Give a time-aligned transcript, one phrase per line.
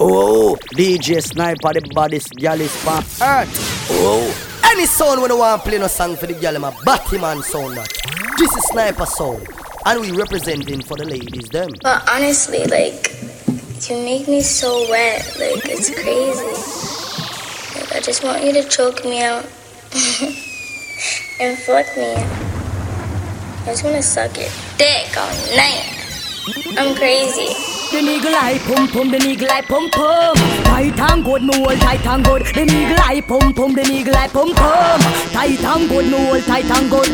[0.00, 3.88] Oh, DJ Sniper, the baddest gal is on earth.
[3.90, 7.42] Oh, any sound when I want to play no song for the gal, my Batman
[7.42, 7.88] sound that.
[8.38, 9.44] This is Sniper sound,
[9.86, 11.70] and we representing for the ladies them.
[11.82, 13.16] But honestly, like,
[13.90, 16.46] you make me so wet, like it's crazy.
[17.80, 19.44] Like, I just want you to choke me out
[21.40, 22.14] and fuck me.
[22.14, 25.94] I just wanna suck your dick all night.
[26.78, 27.67] I'm crazy.
[27.90, 30.36] The nigga like pum pum, the nigga like pum pum.
[30.64, 32.42] Tight and good, me hold tight and good.
[32.42, 35.00] The nigga like pum pum, the nigga like pum pum.
[35.32, 37.08] Tight and good, me hold tight and good.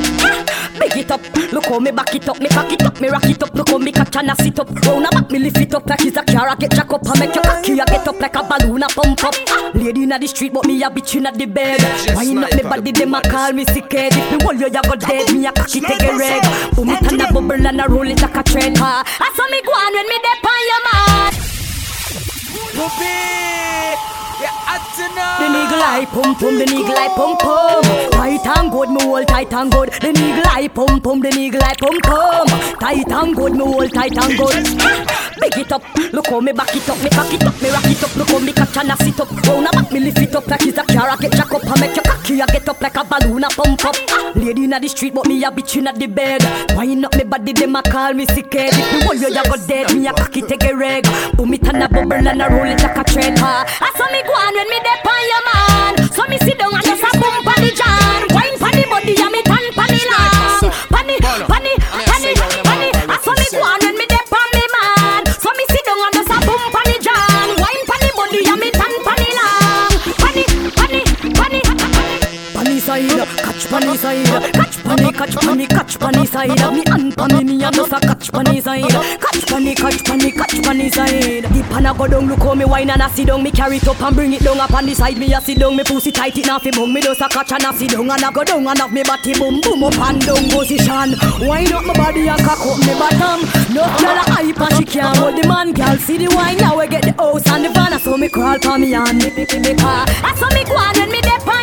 [0.79, 1.21] Big it up,
[1.53, 3.69] look how me back it up, me cock it up, me rock it up, look
[3.69, 4.69] how me catch and I sit up.
[4.87, 7.19] Round about me lift it up like it's a car, I get jack up, I
[7.19, 9.35] make your cocky, I get up like a balloon, I pump up.
[9.75, 11.81] Lady inna the street, but me a bitch inna the bed.
[12.15, 14.13] Wine up me body, them a call me sick head.
[14.13, 16.43] If me hold you, you go dead, me a cocky take a red.
[16.75, 18.77] Boom it and a bubble and a roll it like a trend.
[18.81, 21.55] Ah, I saw me go on when me dep on your man.
[24.75, 27.83] The nigga like pum pum, the nigga like pum pum.
[28.11, 29.93] Tight and good, me hold tight and good.
[29.93, 32.47] The nigga like pum pum, the nigga like pum pum.
[32.81, 35.15] Tight and good, me hold tight and good.
[35.41, 37.87] Big it up, look how me back it up, me cock it up, me rock
[37.87, 39.31] it up, look how me catch and I sit up.
[39.47, 41.81] Round about me lift it up like it's a car, I get jack up, I
[41.81, 43.97] make your cocky, I get up like a balloon, I pump up.
[44.35, 46.43] Lady inna the street, but me a bitch inna the bed.
[46.75, 48.73] Wine up me body, them a call me sick head.
[48.73, 51.05] If me hold you, you go dead, me a cocky take a reg.
[51.37, 53.39] Boom it and a bubble and a roll it like a trend.
[53.39, 56.13] Ah, I saw me go on when me dep on your man.
[56.13, 58.29] So me sit down and just a boom pon the jam.
[58.33, 60.73] Wine pon the body and me tan pon the long.
[60.89, 61.84] Pon the,
[72.95, 76.49] side, catch funny side, catch funny, catch funny, catch funny side.
[76.49, 78.91] Me and funny, me and just a catch funny side.
[78.91, 81.45] Catch funny, catch funny, catch funny side.
[81.45, 83.43] The pan a go down, look how me wine and I sit down.
[83.43, 85.19] Me carry it up and bring it down up on the side.
[85.19, 86.93] Me a sit down, me pussy tight it fi bung.
[86.93, 89.03] Me just a catch and I sit down and I go down and have me
[89.03, 91.15] body boom boom up and down position.
[91.41, 93.41] Wind up my body and cock up me bottom.
[93.75, 95.73] No girl a hype and she can't hold the man.
[95.73, 97.99] Girl see the wine now we get the house and the van.
[97.99, 100.05] So me crawl for me and me me me car.
[100.23, 101.54] I saw me go when me dep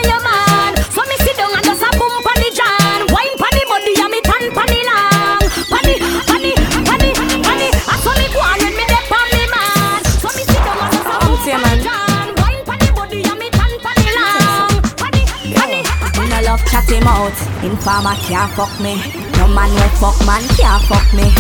[16.90, 17.64] no him out.
[17.64, 18.96] Informer can't fuck me.
[19.38, 21.32] No man will fuck man can't fuck me.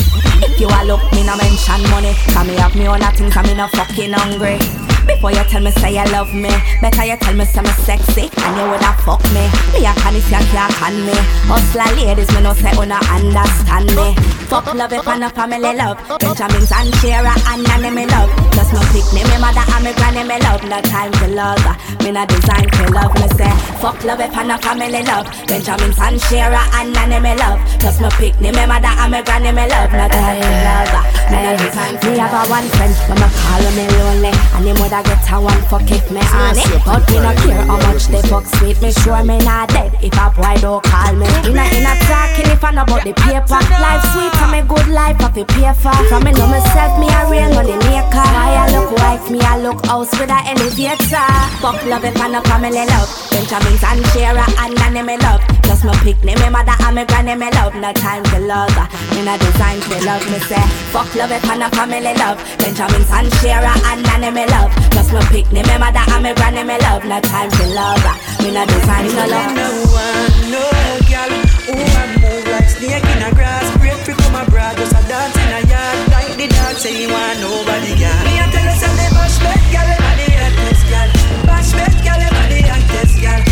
[0.45, 2.13] If you a look, me no mention money.
[2.33, 4.90] Cause me have me own a things, and me no fucking hungry.
[5.07, 6.49] Before you tell me say you love me,
[6.81, 9.45] better you tell me say me sexy, and you woulda fuck me.
[9.73, 11.13] Me a can if you can't can me.
[11.49, 14.15] Hustler ladies, me no say una understand me.
[14.49, 15.97] Fuck love if I no family love.
[16.19, 18.29] Benjamins and Sharpe and Nanny me love.
[18.51, 20.63] Just no pick me, me mother and me granny me love.
[20.67, 21.63] No time to love,
[22.03, 23.13] me no design to love.
[23.15, 25.25] Me say fuck love if I no family love.
[25.47, 27.59] Benjamins and Sharpe and Nanny me love.
[27.79, 29.91] Just no pick me, me mother and me granny me love.
[29.91, 30.93] No time to love,
[31.31, 34.77] me no design to Me have a one friend, mama call me lonely, and him
[35.01, 36.85] woulda get a one fuck if me on it.
[36.85, 38.81] But me no care how much they fuck sweet.
[38.81, 41.27] Me sure me not dead if a boy don't call me.
[41.45, 43.59] Inna inna talking if I know about the paper.
[43.81, 45.95] Life sweet and me good life I fi pay for.
[46.09, 48.21] From me know myself, me a real money maker.
[48.21, 51.29] I a look wife, me a look house with a elevator.
[51.61, 53.09] Fuck love if I no family love.
[53.31, 55.41] Benjamins and Sharpe and Nanny me love.
[55.63, 57.73] Just my picnic, me mother and me granny me love.
[57.75, 58.75] No time to love.
[59.15, 60.23] Me no design to love.
[60.31, 62.37] Me say fuck love if I no family love.
[62.57, 64.71] Benjamins and Sharpe and Nanny me love.
[64.89, 67.05] Just my picnic, me mother and me granny me love.
[67.05, 68.03] No time to love.
[68.41, 69.53] Me no design to love.
[69.55, 70.65] No one, no
[71.05, 71.31] girl
[71.69, 73.65] who a move like snake in a grass.
[73.77, 75.97] Great freak come abroad, just a dance in a yard.
[76.11, 78.21] Like the dog say you want nobody girl.
[78.25, 81.09] Me a tell you say the bash back girl, and the hottest girl.
[81.45, 83.50] Bash back girl, and the hottest girl.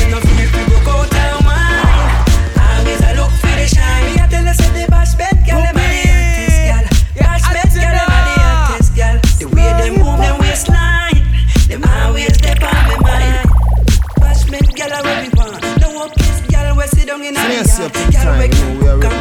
[17.66, 19.06] Sit down in a Yes, yard.
[19.06, 19.19] up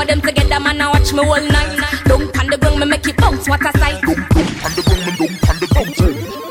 [0.00, 1.78] of them together, man, I watch me all night.
[2.04, 3.48] Don't on the ground, me make it bounce.
[3.48, 4.02] What a sight!
[5.74, 6.09] bounce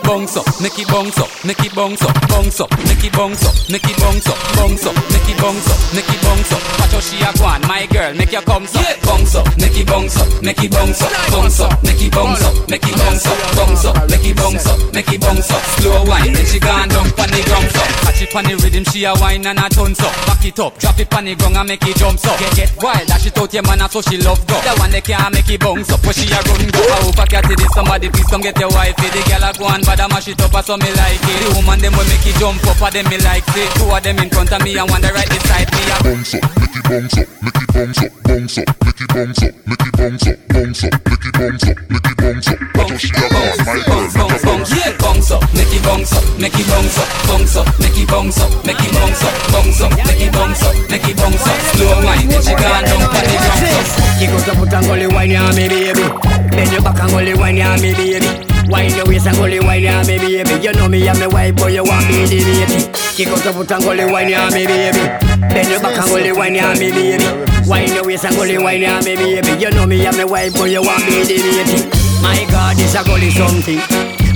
[0.09, 0.25] up,
[0.59, 3.85] make it bounce up, make it bounce up, bounce up, make it bounce up, make
[3.85, 6.61] it bounce up, bounce up, make it bounce up, make it bounce up.
[6.81, 9.77] Watch how she a go on, my girl, make your comes up, bounce up, make
[9.77, 12.97] it bounce up, make it bounce up, bounce up, make it bounce up, make it
[12.97, 15.61] bounce up, bounce up, make it bounce up, make it bounce up.
[15.77, 17.89] Slow wine, then she gone down pon the ground up.
[18.09, 20.13] Catch it pon the rhythm, she a wine and a tons up.
[20.25, 22.39] Back it up, drop it pon the ground and make it jump up.
[22.41, 24.57] Get get wild, dash it out your man, so she love go.
[24.65, 26.81] The one that can't make it bounce up, where she a run go.
[26.81, 28.97] I hope I catch it, somebody please come get your wife.
[28.97, 31.37] The girl a go on, but I mash it up, so me like it.
[31.43, 33.67] The woman them will make it jump up, and them me like it.
[33.75, 35.83] Two of them in front of me and one the right beside me.
[35.91, 39.11] a bounce up, make it bounce up, make it bounce up, bounce up, make it
[39.11, 42.47] bounce up, make it bounce up, bounce up, make it bounce up, make it bounce
[42.47, 42.59] up.
[42.79, 44.71] Watch how she a go my girl, make bounce, a bounce.
[44.71, 48.07] yeah, bounce up, make it bounce up, make it bounce up, bounce up, make it
[48.07, 51.43] bounce up, make it bounce up, bounce up, make it bounce up, make it bounce
[51.43, 51.59] up.
[51.75, 54.15] Slow wine, then she gone down pon the ground up.
[54.15, 56.07] Kick out your foot and gully wine ya me baby
[56.55, 59.83] Bend your back and gully wine ya me baby Wine your waist and gully wine
[59.83, 60.53] ya me baby.
[60.61, 62.85] You know me and me wife boy you want me the baby.
[63.17, 65.01] Kick out your foot and gully wine ya me baby.
[65.49, 67.25] Bend your back and gully wine ya me baby.
[67.67, 69.51] Wine your waist and gully wine ya me baby.
[69.57, 71.89] You know me and me wife boy you want me the baby.
[72.21, 73.81] My God this a gully something.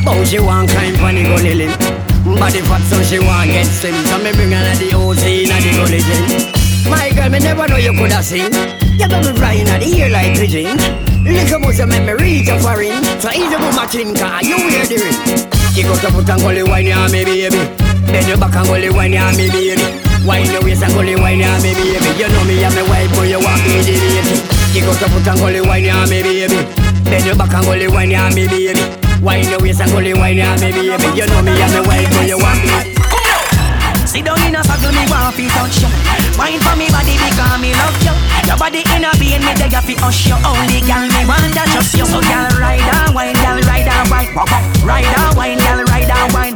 [0.03, 1.77] But she want climb on the gully limb.
[2.39, 3.93] Body fat so she want get slim.
[4.09, 7.65] So me bring her to the OC in the gully gym my girl, me never
[7.67, 8.51] know you coulda sing.
[8.99, 11.12] You got me flying at the ear like pigeon.
[11.23, 12.93] Little muscle make me reach a foreign.
[13.19, 15.17] So easy with my chin, cause you hear the ring.
[15.73, 17.57] Kick out your foot and gully wine ya me baby.
[18.11, 19.81] Bend your back and gully wine ya me baby.
[20.27, 22.09] Wine your waist and gully wine ya me baby.
[22.19, 24.35] You know me and my wife, boy you want me the lady.
[24.75, 26.59] Kick out your foot and gully wine ya me baby.
[27.07, 28.79] Bend your back and gully wine ya me baby.
[29.23, 31.07] Wine your waist and gully wine ya me baby.
[31.17, 33.02] You know me and my wife, boy you want me.
[34.13, 35.89] Sit down in a circle, me want fi touch you.
[36.37, 38.13] Wine for me body because me love you.
[38.45, 40.37] Your body in a vein, me you fi hush you.
[40.45, 42.05] Only girl me want that trust you.
[42.05, 44.29] So girl ride and wine, girl ride and wine,
[44.85, 46.55] ride and wine, girl ride and wine.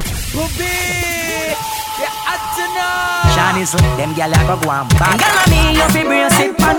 [3.34, 5.18] Shawty's them gyal a go go and bang.
[5.18, 6.78] And gyal a me you fi brace it pan.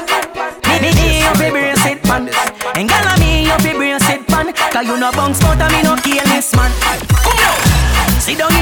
[0.62, 2.30] Me me me you fi brace it pan.
[2.78, 4.54] And gyal a me you fi brace it pan.
[4.54, 6.70] 'Cause you no bounce out and me no careless man.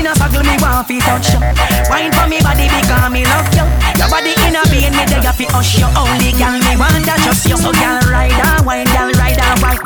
[0.06, 1.40] In a circle, me want fi touch you.
[1.90, 3.66] Wine for me body because me love you.
[3.98, 5.88] Your body in a vein, me beg you fi hush you.
[5.98, 7.58] Only girl me want that trust you.
[7.58, 9.82] So girl ride and wine, girl ride and wine,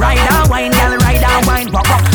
[0.00, 1.68] ride and wine, girl ride and wine,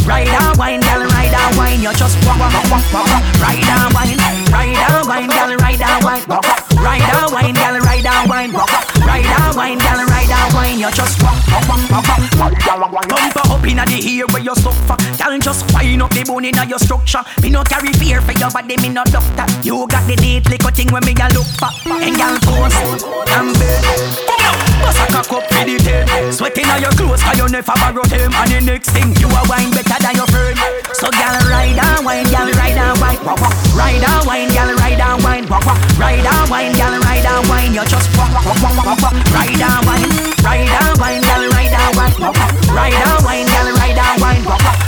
[0.09, 1.81] ride and wine, girl ride and wine.
[1.85, 3.21] You just walk, walk, walk, walk, walk.
[3.37, 4.17] ride and wine,
[4.49, 6.25] ride and wine, girl ride and wine,
[6.81, 8.51] ride and wine, girl ride and wine,
[9.05, 10.12] ride and wine, girl
[10.43, 10.79] and wine.
[10.79, 11.99] You just walk, walk, walk,
[12.39, 13.07] walk, walk.
[13.09, 14.97] Bumper up inna the ear where you suffer.
[15.17, 17.23] Girl just fine up the bone inna your structure.
[17.41, 19.45] Me no carry fear for your body, me no doctor.
[19.63, 21.71] You got the date little thing when me a look for.
[21.87, 23.83] And girl pose and bed.
[24.83, 26.31] Bust a cock up for the tail.
[26.31, 28.33] Sweating on your clothes 'cause you never borrow them.
[28.33, 30.59] And the next thing you a wine better than your friend.
[30.93, 33.19] So girl ride and wine, girl ride and wine,
[33.75, 35.45] ride and wine, girl ride and wine,
[35.97, 37.73] ride and wine, girl ride and wine.
[37.73, 39.13] You just walk, walk, walk, walk, walk.
[39.33, 42.15] ride and wine, ride and wine, girl ride and wine,
[42.73, 43.47] ride and wine,
[43.77, 44.17] ride and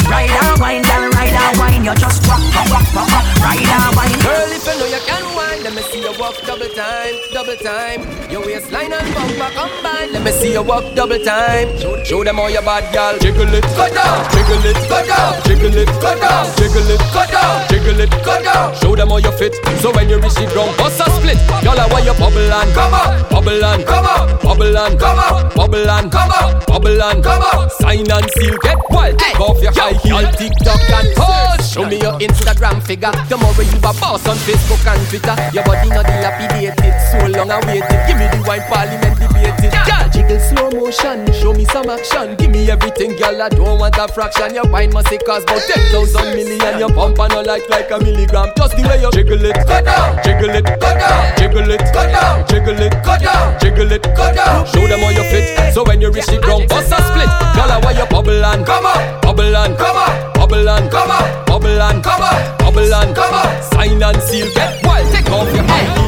[0.10, 0.84] ride and wine,
[1.14, 1.84] ride and wine.
[1.86, 3.26] You just walk, walk, walk, walk.
[3.44, 4.20] ride and wine.
[4.26, 5.35] Girl, if you know you can
[5.66, 8.06] let me see you walk double time, double time.
[8.30, 10.14] Your waistline and bumper combine.
[10.14, 11.74] Let me see you walk double time.
[12.06, 13.18] Show, them all your bad girl.
[13.18, 17.26] Jiggle it, go down, jiggle it, go down, jiggle it, go down, jiggle it, go
[17.34, 18.76] down, jiggle it, go down.
[18.76, 19.58] Show them how you fit.
[19.82, 21.42] So when you reach the ground, bust a split.
[21.66, 25.18] Y'all are why you bubble and come up, bubble and come up, bubble and come
[25.18, 27.72] up, bubble and come up, bubble and come up.
[27.82, 29.18] Sign and seal, get wild.
[29.18, 31.74] Take off your high heel, TikTok and post.
[31.74, 33.12] Show me your Instagram figure.
[33.28, 35.36] Tomorrow you a boss on Facebook and Twitter.
[35.56, 37.88] Your body not dilapidated, so long awaited.
[38.04, 39.72] Give me the wine parliament debated.
[39.88, 42.36] Girl, jiggle slow motion, show me some action.
[42.36, 43.40] Give me everything, girl.
[43.42, 44.54] I don't want a fraction.
[44.54, 46.76] Your wine must cost about ten thousand million.
[46.76, 48.52] Your pump and no like like a milligram.
[48.60, 52.04] Just the way you jiggle it, go down, jiggle it, go down, jiggle it, go
[52.04, 54.68] down, jiggle it, go down, jiggle it, go down.
[54.68, 55.72] Show them how you fit.
[55.74, 57.32] So when you reach the ground, bust a split.
[57.56, 61.10] Girl, I want you bubble and come up, bubble and come up, bubble and come
[61.10, 63.64] up, bubble and come up, bubble and come up.
[63.74, 66.06] Sign and seal, get wild, take off your high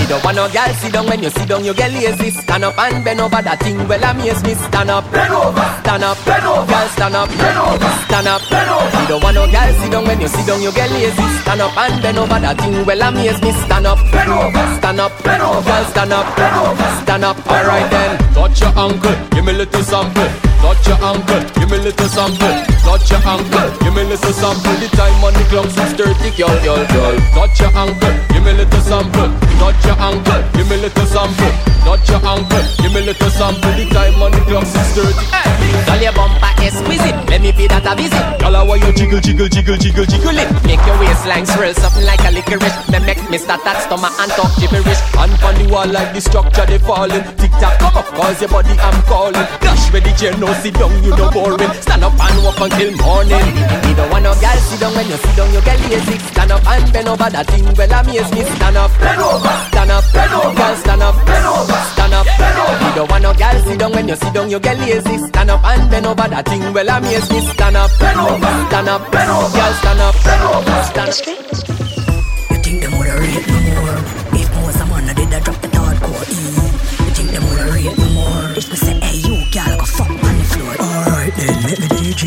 [0.00, 0.72] me don't want no girl.
[0.80, 2.30] Sit down when you sit down you get lazy.
[2.30, 3.76] Stand up and bend over that thing.
[3.86, 6.72] Well amaze me Stand up, bend over, stand up, bend over.
[6.72, 8.96] Girl stand up, bend over, stand up, bend over.
[8.96, 9.70] Me don't want no girl.
[9.76, 11.26] Sit down when you sit down you get lazy.
[11.44, 12.86] Stand up and bend over that thing.
[12.86, 15.60] Well amaze me Stand up, bend over, stand up, bend over.
[15.60, 17.36] Girl stand up, bend over, stand up.
[17.44, 21.76] Alright then, touch your ankle, give me a little sample Touch your ankle, give me
[21.76, 22.54] a little sample.
[22.84, 24.76] Touch your ankle, give me a little sample.
[24.76, 27.16] The time on the clock 6.30, girl, girl, girl.
[27.32, 29.30] Touch your ankle, give me a little sample.
[29.56, 31.52] Touch your ankle, give me a little sample.
[31.84, 33.72] Touch your ankle, give me a little sample.
[33.72, 35.50] The time on the clock 6.30 hey.
[35.86, 38.18] Girl, your bumper exquisite Let me pay that a visit.
[38.42, 40.48] Girl, I want you jiggle, jiggle, jiggle, jiggle, jiggle it.
[40.66, 42.74] Make your waistline swirl something like a licorice.
[42.90, 44.98] Me make me start that stomach and talk gibberish.
[45.14, 47.22] Hand on the wall like the structure they falling.
[47.38, 49.46] Tick-tock, come up, cause your body I'm calling.
[49.62, 51.72] Dash with the chair, no sit down, you no boring.
[51.80, 53.46] Stand up and walk until morning.
[53.84, 54.94] Me don't want no girl sit down.
[54.94, 57.30] When you sit down, you get lazy Stand up and bend over.
[57.30, 58.42] That thing Well, amaze me.
[58.42, 59.54] Stand up, bend over.
[59.70, 60.54] Stand up, bend over.
[60.56, 61.80] Girl, stand up, bend over.
[61.94, 62.84] Stand up, bend over.
[62.84, 63.92] Me don't want no girl sit down.
[63.92, 65.16] When you sit down, you get lazy.
[65.28, 66.26] Stand up and bend over.
[66.28, 67.40] That thing Well, amaze me.
[67.54, 68.52] Stand up, bend over.
[68.68, 69.56] Stand up, bend over.
[69.56, 70.82] Girl, stand up, bend over.
[70.90, 72.09] Stand up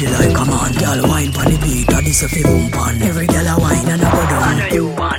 [0.03, 3.01] DJ like a man Gal wine pon the beat, that is a fi boom pan
[3.01, 4.59] Every gal a wine and a go down.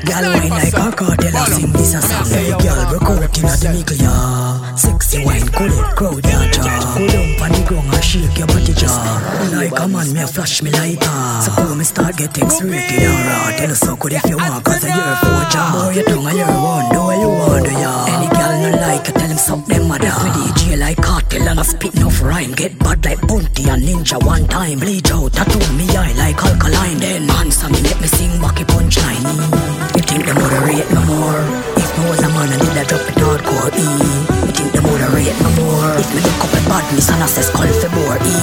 [0.05, 2.29] Gal wine like a cartel, I sing this a song.
[2.29, 6.69] Every gal broke out inna the middle, yeah Sexy wine, cool it, crowd ya jaw
[6.99, 8.74] Go down pon the ground and shake your body
[9.55, 11.41] Like a man, me a flash me lighter.
[11.43, 14.65] So cool me start get X-rated and raw Tell us so good if you want,
[14.65, 17.65] cause I hear four jaw Boy, you tongue, I hear one, do what you want,
[17.65, 18.05] do ya?
[18.11, 21.63] Any gal no like, I tell him something mother Me DJ like Kartel and I
[21.63, 22.53] spit enough rhyme.
[22.53, 24.81] Get bad like Bounty and Ninja one time.
[24.81, 26.99] Bleach out, tattoo me eye like alkaline.
[26.99, 29.23] Then answer me, make me sing wacky punchline
[29.95, 31.41] You think them woulda rate more?
[31.79, 34.34] If me was a man and did I drop it hardcore E
[34.85, 37.27] You think them woulda rate me more If me look up at badness and I
[37.27, 38.37] say skull for more E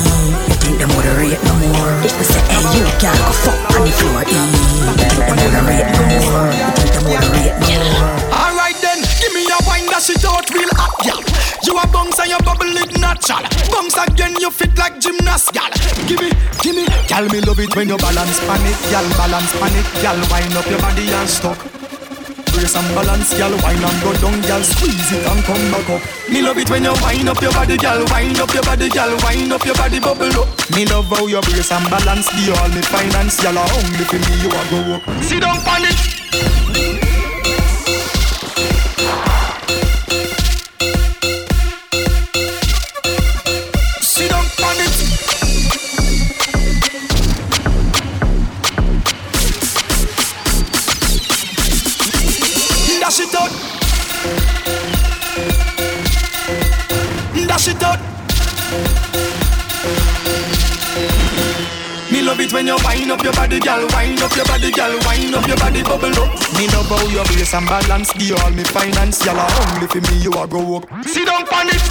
[0.49, 3.61] You think them woulda rate me more If me say hey you girl go fuck
[3.77, 7.29] on the floor E You think them woulda rate me more You think them woulda
[7.29, 11.21] rate me more Alright then, give me a wine that shit out real hot, gal.
[11.61, 13.45] You a bounce and your bubble it natural.
[13.69, 15.69] Bounce again, you fit like gymnast, gal.
[16.07, 16.31] Give me,
[16.65, 17.27] give me, gal.
[17.29, 19.05] Me love it when you balance pan it, gal.
[19.17, 20.17] Balance pan it, gal.
[20.33, 21.80] Wind up your body and stuck.
[22.61, 23.49] Brace and balance, gal.
[23.63, 24.61] Wine and go down, gal.
[24.61, 26.29] Squeeze it and come back up.
[26.29, 28.05] Me love it when you wind up your body, gal.
[28.13, 29.09] Wind up your body, gal.
[29.25, 30.47] Wind up your body, bubble up.
[30.69, 32.29] Me love how you brace and balance.
[32.29, 33.57] Give all me finance, gal.
[33.57, 35.23] Only for me you a go up.
[35.23, 37.00] Sit down pan
[62.93, 63.87] wind up your body, girl.
[63.93, 64.93] Wind up your body, girl.
[65.05, 66.29] Wind up your body, bubble up.
[66.57, 68.13] Me love how your brace and balance.
[68.13, 69.39] Give all me finance, y'all.
[69.73, 70.85] Only for me you a grow up.
[71.05, 71.83] Sit down it.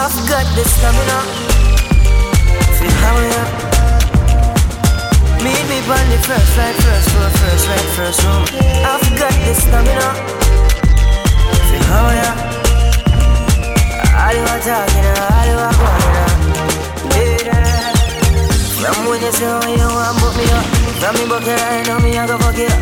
[0.00, 1.18] I've got the stamina.
[2.78, 3.52] Feel how we are.
[5.44, 5.52] Me
[5.88, 8.44] on the first flight, first floor, first right, first room.
[8.84, 10.08] I've got the stamina.
[11.68, 12.47] Feel how we are.
[14.28, 16.04] All you are talking, all you are going
[17.48, 17.96] yeah.
[18.76, 20.68] From when you say what you want, put me up.
[21.00, 22.76] From me bucket, I know me, I go fuck it up.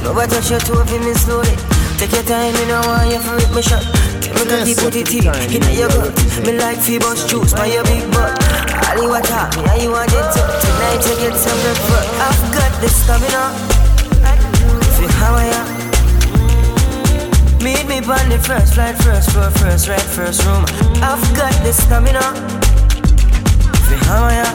[0.00, 1.52] Nobody touch your toe, feel me slowly.
[2.00, 3.84] Take your time, you know why you for rip me shot.
[4.24, 6.16] Tell me cocky put it in your gut.
[6.48, 8.40] Me like Phoebus juice by your big butt.
[8.88, 10.40] All you want talk me, how you want it to.
[10.64, 11.76] Tonight you get some good.
[12.24, 13.52] I've got the stamina.
[14.96, 15.79] Feel how I am.
[17.62, 20.64] Meet me on the first flight, first floor, first right, first room.
[21.02, 22.20] I've got the stamina.
[23.84, 24.48] Fihamaya.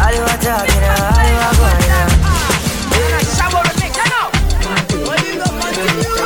[0.00, 1.84] All you are talking, all you are going.
[3.36, 4.30] Shower with me, come on.
[5.04, 5.70] What you gonna
[6.02, 6.19] do?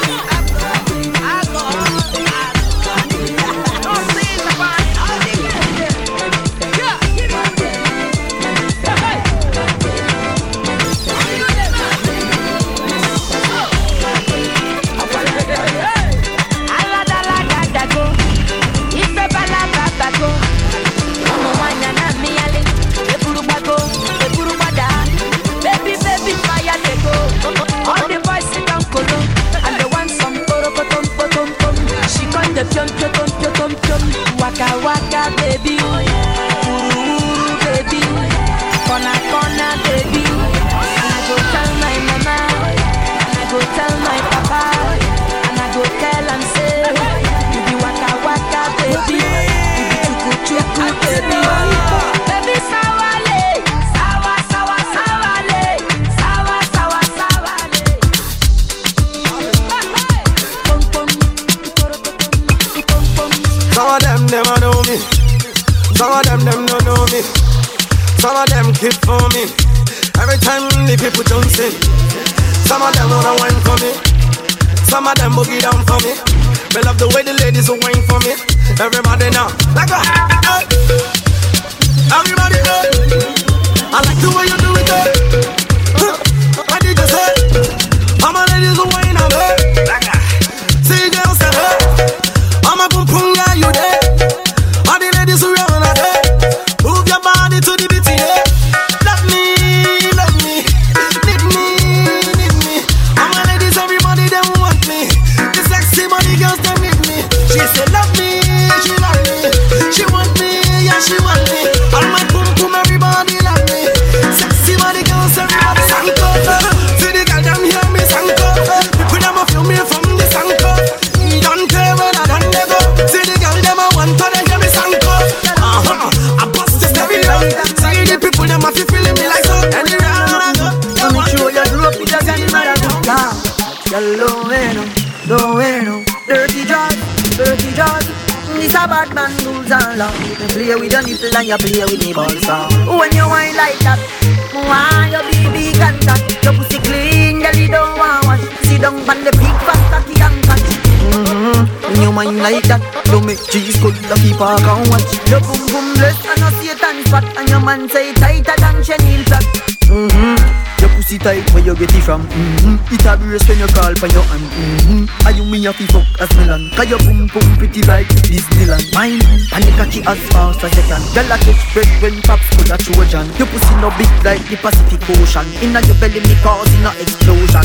[153.74, 155.28] Cheese cold keep a can watch.
[155.28, 159.24] Your boom boom bless and a Satan spot, and your man say tighter than chenille
[159.24, 159.44] flat.
[159.84, 160.80] Mm-hmm.
[160.80, 162.26] Your pussy tight where you get it from.
[162.26, 162.94] Mm-hmm.
[162.94, 164.48] It a brace when you call for your hand.
[164.48, 165.26] Mm-hmm.
[165.28, 166.70] And you me have to fuck as Milan.
[166.74, 168.84] Cause your boom boom pretty like Disneyland.
[168.94, 169.20] Mine
[169.52, 171.02] and the cocky as fast as you can.
[171.12, 173.26] Girl a catch bread when pops full of Trojan.
[173.36, 175.46] Your pussy no big like the Pacific Ocean.
[175.60, 177.64] Inna your belly me causing a explosion.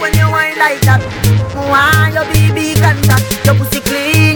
[0.00, 1.04] When you whine like that,
[1.54, 3.22] why your baby contact?
[3.44, 4.31] Your pussy clean,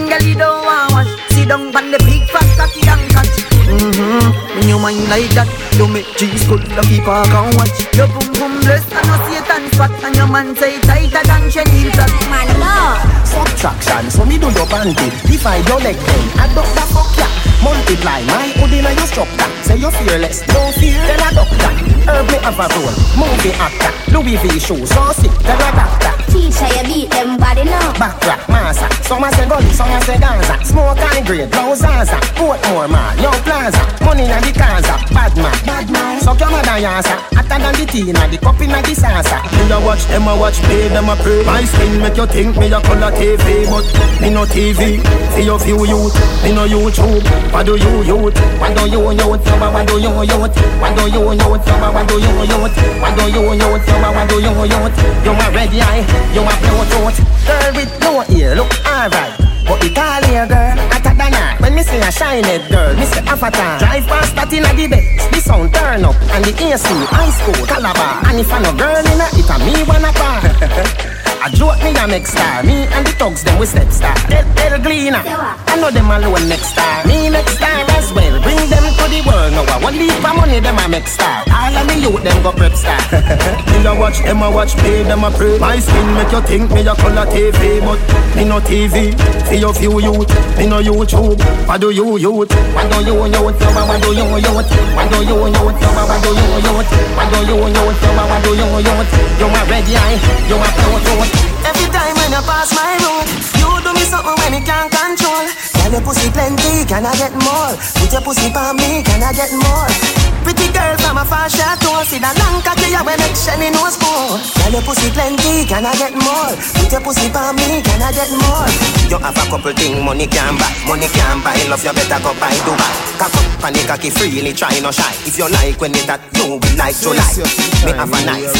[1.47, 3.47] down on the big fat cocky and catch.
[3.67, 4.59] Mm-hmm.
[4.59, 5.47] When you mind like that,
[5.79, 7.87] you make cheese good the a can watch.
[7.95, 11.91] Your boom boom blessed and no Satan spot, and your man say tighter than chenille
[11.95, 12.11] flat.
[12.27, 13.17] Man, no.
[13.23, 18.21] Subtraction, so me do your panty Divide your leg then, adopt the fuck ya Multiply
[18.25, 21.71] my hood you your structure Say you're fearless, no fear, then a doctor
[22.07, 26.17] Herb me have a role, movie actor Louis V shoes, so sick, then a doctor.
[26.31, 27.93] Teacher, you beat them body now.
[27.93, 32.15] Backrack, massa Some a say gully, some a say Gaza Smoke high grade, blow Zaza.
[32.35, 33.79] Portmore man, Young Plaza.
[34.03, 36.21] Money in the Gaza, bad man, bad man.
[36.21, 39.71] Suck your mother yasa Hotter than the tea, na the cup in the salsa Me
[39.71, 41.43] a watch them a watch, pay them a pray.
[41.43, 43.85] My skin make you think me a color TV, but
[44.21, 44.99] me no TV.
[45.35, 47.23] See your few youth, me no YouTube.
[47.51, 48.37] What do you youth?
[48.59, 49.19] What do you youth?
[49.19, 50.55] Yo, What do you youth?
[50.79, 51.39] What do you youth?
[51.39, 52.77] Yo, What do you youth?
[53.01, 53.87] What do you youth?
[53.87, 54.97] Yo, What do you youth?
[55.25, 59.33] You a red eye, you a Bluetooth Girl with no ear, look alright
[59.65, 63.05] But the tall hair girl, hotter than her When me see a head girl, me
[63.05, 66.87] say avatar Drive past that in a best The sound turn up And the AC,
[67.09, 71.13] high school, Calabar And if I no girl in a, it a me wanna bar
[71.43, 72.63] I joke me a make star.
[72.63, 74.15] Me and the thugs them we step star.
[74.31, 77.05] El, El Gleaner I know them alone next star.
[77.05, 80.33] Me next star as well Bring them to the world now I want leave for
[80.37, 83.01] money them a make star All of me youth them go prep star
[83.77, 85.57] Me a watch them a watch, pay them a pray.
[85.59, 87.99] My skin make you think me a color TV, but
[88.35, 89.13] me no TV.
[89.47, 91.39] See your few youth, me no YouTube.
[91.67, 92.51] What do you youth?
[92.75, 93.31] What do you youth?
[93.31, 94.67] Yo, What do you youth?
[94.97, 95.79] What do you youth?
[95.79, 96.89] Yo, What do you youth?
[97.15, 98.03] What do you youth?
[98.03, 99.11] Yo, What do you youth?
[99.39, 100.17] You a red eye,
[100.49, 101.29] you a Bluetooth
[101.63, 105.76] Every time when you pass my road, you do me something when you can't control.
[105.87, 106.83] Can your pussy plenty?
[106.83, 107.71] Can I get more?
[107.95, 110.16] Put your pussy on me, can I get more?
[110.47, 113.83] Pretty girl from a far short toe, see the long cocky you make Shelly no
[113.91, 114.39] spoon.
[114.63, 115.67] Can your pussy plenty?
[115.67, 116.55] Can I get more?
[116.79, 118.63] Put your pussy on me, can I get more?
[119.11, 122.31] You have a couple thing money can buy Money can buy love you better go
[122.39, 126.03] buy Dubai Cock up panic cocky freely try no shy If you like when it
[126.07, 127.39] that you will like to like
[127.87, 128.51] Me have a knife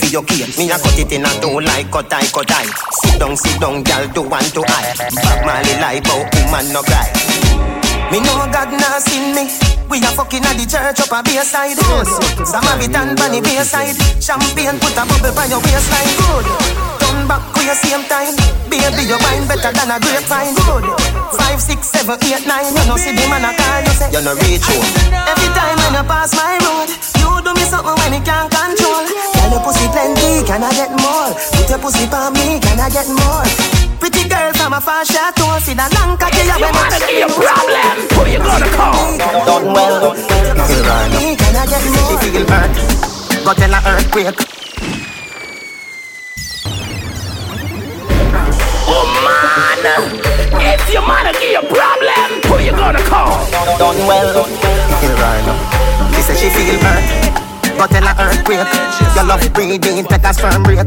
[0.00, 2.68] For your cake Me a cut it in a two like cut eye cut eye
[3.04, 6.80] Sit down sit down girl do one to eye Bob Marley lie bout woman no
[6.80, 9.46] cry Me know God nah seen me.
[9.86, 11.78] We a fucking at the church up a bayside.
[11.78, 12.06] Good.
[12.42, 13.94] Samaritan bunny bayside.
[14.18, 16.10] Champagne put a bubble by your waistline.
[16.18, 16.46] Good.
[16.98, 18.34] Turn back for your same time.
[18.66, 20.58] Baby, your wine better than a grapevine.
[20.58, 20.84] Good.
[21.38, 22.74] Five, six, seven, eight, nine.
[22.74, 24.10] You know see the man a call you say.
[24.10, 24.86] You no reach home
[25.30, 29.06] Every time when you pass my road, you do me something when you can't control.
[29.06, 31.30] Girl, your pussy plenty, can I get more?
[31.54, 33.79] Put your pussy on me, can I get more?
[34.00, 37.32] Pretty girl from a far short toe, see the long cocky you wanna give a
[37.36, 39.18] problem, who you gonna call?
[39.44, 42.08] Done well right now Can I get more?
[42.08, 42.72] She feel hurt
[43.44, 44.40] Go tell her earthquake
[48.88, 49.84] Oh man,
[50.64, 53.44] if your man give you a problem, who you gonna call?
[53.78, 57.40] Done well right now She say she feel hurt
[57.80, 58.68] go tell a earthquake.
[59.14, 60.86] Your love breathing, take a firm break.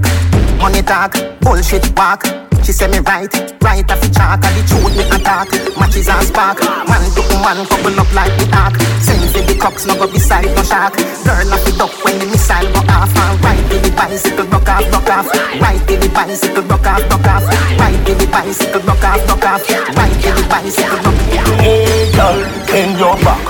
[0.59, 2.23] Money talk, bullshit walk.
[2.63, 3.27] She say me right,
[3.59, 6.63] right off the chalk And the truth me attack, matches and spark.
[6.63, 10.47] Man to man couple up like the ark Send for the cocks, no go beside
[10.55, 10.95] no shark
[11.27, 13.11] Girl off the duck when the missile go off.
[13.11, 15.27] And right to the bicycle, broke off, broke off.
[15.59, 17.43] Right to the bicycle, broke off, broke off.
[17.75, 19.61] Right to the bicycle, broke off, broke off.
[19.67, 21.59] Right to the bicycle, broke off.
[21.59, 22.39] Hey girl,
[22.71, 23.43] in your back.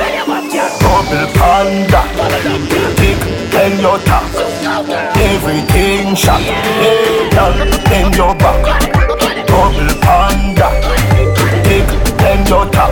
[0.82, 2.02] Double panda
[2.97, 3.19] Tick
[3.62, 4.26] in your top
[5.17, 6.41] Everything shot.
[6.41, 7.54] Hey girl,
[7.93, 8.92] in your back
[9.53, 10.65] Double panda.
[11.61, 11.85] Big
[12.49, 12.89] your top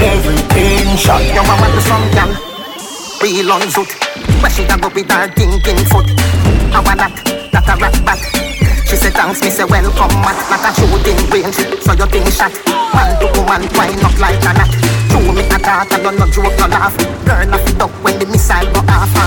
[0.00, 1.20] Everything shot.
[1.20, 2.32] Your mama do some gal.
[3.20, 3.92] Real on zoot.
[4.40, 6.08] Where she a go with her thinking foot.
[6.72, 7.12] How a that,
[7.52, 8.16] that a rat back
[8.88, 12.52] She say thanks, me say welcome mat Not a shooting range, so you think shot.
[12.96, 14.72] Man to woman, wind up like a knot
[15.12, 16.96] True me a talk, I don't no joke, no laugh.
[17.28, 19.17] Girl off the duck when the missile go off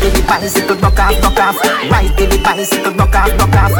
[0.00, 1.60] To the bicycle, duck off, duck off.
[1.60, 3.72] To the bicycle, duck off, duck off.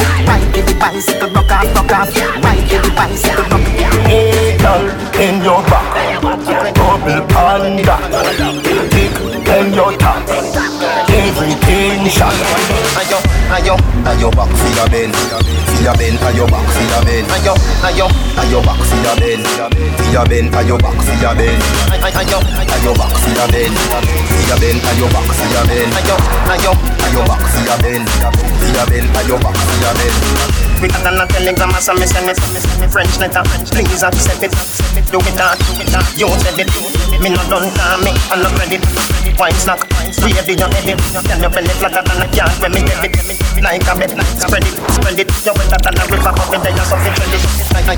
[0.52, 2.12] To the bicycle, off, off.
[2.12, 3.60] To the bicycle, off.
[4.04, 4.84] Hey girl,
[5.20, 6.10] in your back.
[6.20, 7.96] Double panda
[8.90, 9.12] Big
[9.44, 10.28] then your top
[11.08, 13.74] Everything shot Ayo,
[14.06, 15.14] ayo, back for your bend.
[15.14, 17.26] For your bend, ayo back for your bend.
[17.34, 18.06] Ayo, ayo,
[18.38, 19.44] ayo back for your bend.
[19.98, 21.62] For your bend, ayo back for your bend.
[22.14, 22.38] Ayo,
[22.70, 23.74] ayo back for your bend.
[23.74, 25.92] For your bend, ayo back for your bend.
[25.98, 26.16] Ayo,
[26.54, 28.06] ayo, ayo back for your bend.
[28.06, 32.06] For your bend, ayo back for your bend Quicker than a telegram, me send me,
[32.08, 33.44] send me, send me French letter.
[33.68, 34.48] Please accept it,
[35.12, 35.92] do it do it.
[36.16, 36.72] You said it,
[37.20, 38.80] me no done call me, I no credit.
[39.36, 39.84] Wine snack,
[40.24, 40.96] ready your edit.
[40.96, 43.12] Tell your belly flatter than a yard when me debit.
[43.60, 44.08] Like a bed,
[44.40, 45.28] spread it, spread it.
[45.44, 47.44] You wetter than a river, but me there you something credit.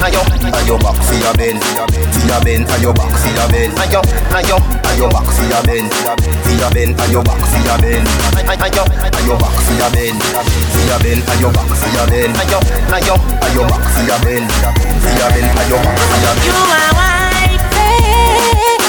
[0.03, 3.73] Ayo, ayo back for your bend, for your bend, ayo back for your bend.
[3.79, 4.01] Ayo,
[4.35, 4.59] ayo,
[4.91, 8.07] ayo back for your bend, for your bend, ayo back for your bend.
[8.51, 8.83] Ayo,
[9.15, 12.35] ayo back for your bend, for your bend, ayo back for your bend.
[12.43, 12.59] Ayo,
[12.93, 13.15] ayo,
[13.49, 16.47] ayo back for your bend, for your bend, ayo back for your bend.
[16.47, 17.99] You are wifey,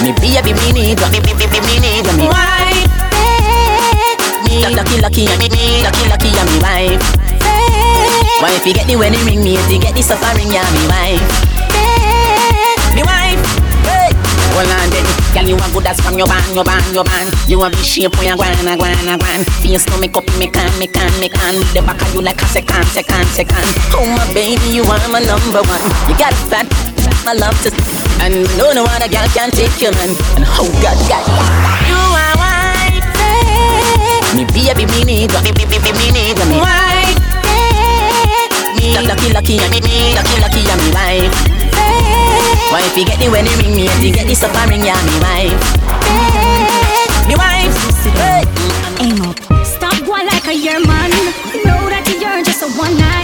[0.03, 2.87] me baby, me need, me baby, me need, me wifey.
[4.43, 7.05] Me lucky, lucky, me me lucky, lucky, I'm me wife.
[8.41, 11.52] Wife, you get the wedding ring, me to get the suffering, yeah, me wife.
[14.53, 15.01] Hold on then,
[15.33, 17.81] girl you a good as from your band, your band, your band You a be
[17.81, 20.85] shape when you gwan, a gwan, a gwan Face to make up, me can, me
[20.85, 23.65] can, me can The back of you like a second, second, second.
[23.97, 25.81] Oh my baby, you are my number one.
[26.05, 26.69] You got a fat,
[27.25, 27.73] my love to
[28.21, 30.13] And no, no other girl can take your man.
[30.37, 31.25] And oh God, God.
[31.89, 34.37] You are wifey eh.
[34.37, 36.61] Me baby, me need, me, me, me, me need, me.
[36.61, 37.17] Wifey
[38.77, 41.62] Me lucky, lucky, me, me lucky, lucky, I'm me
[42.73, 45.15] wife Wife, you get the wedding ring, me you get the supper ring, yeah, me
[45.21, 45.63] wife.
[47.27, 47.75] Me wife.
[48.17, 48.43] Hey.
[48.99, 49.37] Aim up.
[49.63, 51.11] Stop going like a year man.
[51.65, 53.22] Know that you're just a one night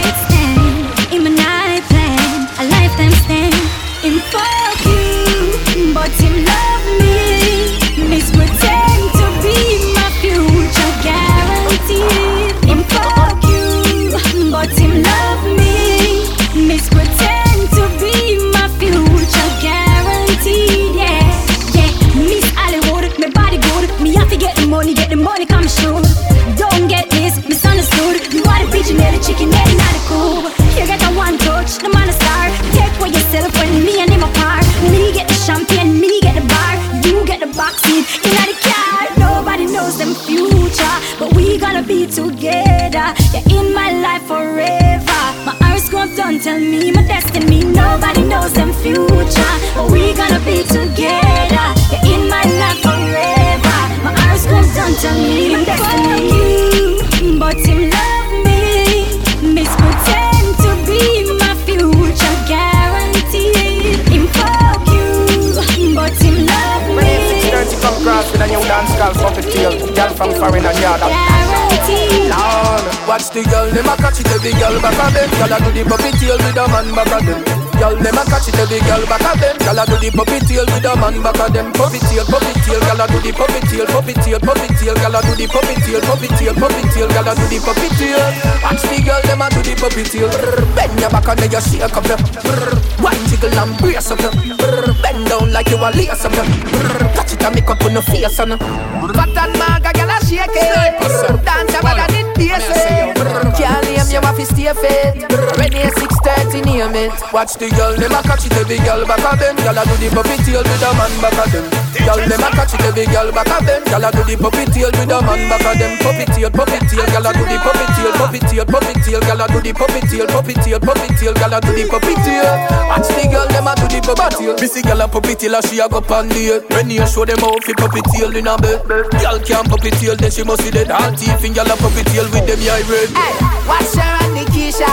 [70.20, 71.00] from foreign and yard.
[71.00, 75.30] Lord, watch the girl, them a catch it every girl back of them.
[75.40, 78.22] Girl a do the puppet tail with a man back of them Girl, them a
[78.28, 79.56] catch it every girl back of them.
[79.64, 81.72] Girl a do the puppet tail with a man back of them.
[81.72, 85.16] Puppet tail, puppet tail, girl a do the puppet tail Puppet tail, puppet tail, girl
[85.16, 88.20] a do the puppet tail Puppet tail, puppet tail, girl a do the puppet tail.
[88.60, 90.28] Watch the girl, them a do the puppet tail.
[90.76, 92.68] Bend your back and then you shake up your Brr,
[93.00, 96.44] Wine jiggle and brace up your Brr, Bend down like you a lace up your
[96.44, 100.20] Brr, Catch it and make up on your face and Fat and maga, girl a
[100.28, 101.00] shake it.
[101.48, 103.16] Dance about did pace it
[103.56, 105.24] Can't name you have to stay fit.
[105.56, 107.12] Ready at 6.30 name it.
[107.32, 109.56] Watch the girl, them a catch it, every girl back a bend.
[109.64, 111.64] Girl a do the puppy tail with a man back a them.
[111.96, 113.84] Girl, them a catch it, every girl back a bend.
[113.88, 115.92] Girl a do the puppy tail with a man back a them.
[116.04, 119.40] Puppy tail, puppy tail, girl a do the puppy tail, puppy tail, puppy tail, girl
[119.40, 122.52] a do the puppy tail, puppy tail, puppy tail, girl a do the puppy tail.
[122.92, 124.54] Watch the girl, them a do the puppy tail.
[124.60, 127.56] Missy girl a puppy tail, she a go pan the When you show them how
[127.64, 128.84] fi puppy tail in a bed.
[128.84, 130.92] Girl can't puppy tail, then she must see dead.
[130.92, 133.08] All teeth girl a puppy tail with them eye red.
[133.08, 133.32] Hey,
[133.64, 134.29] watch her
[134.70, 134.86] Nikisha.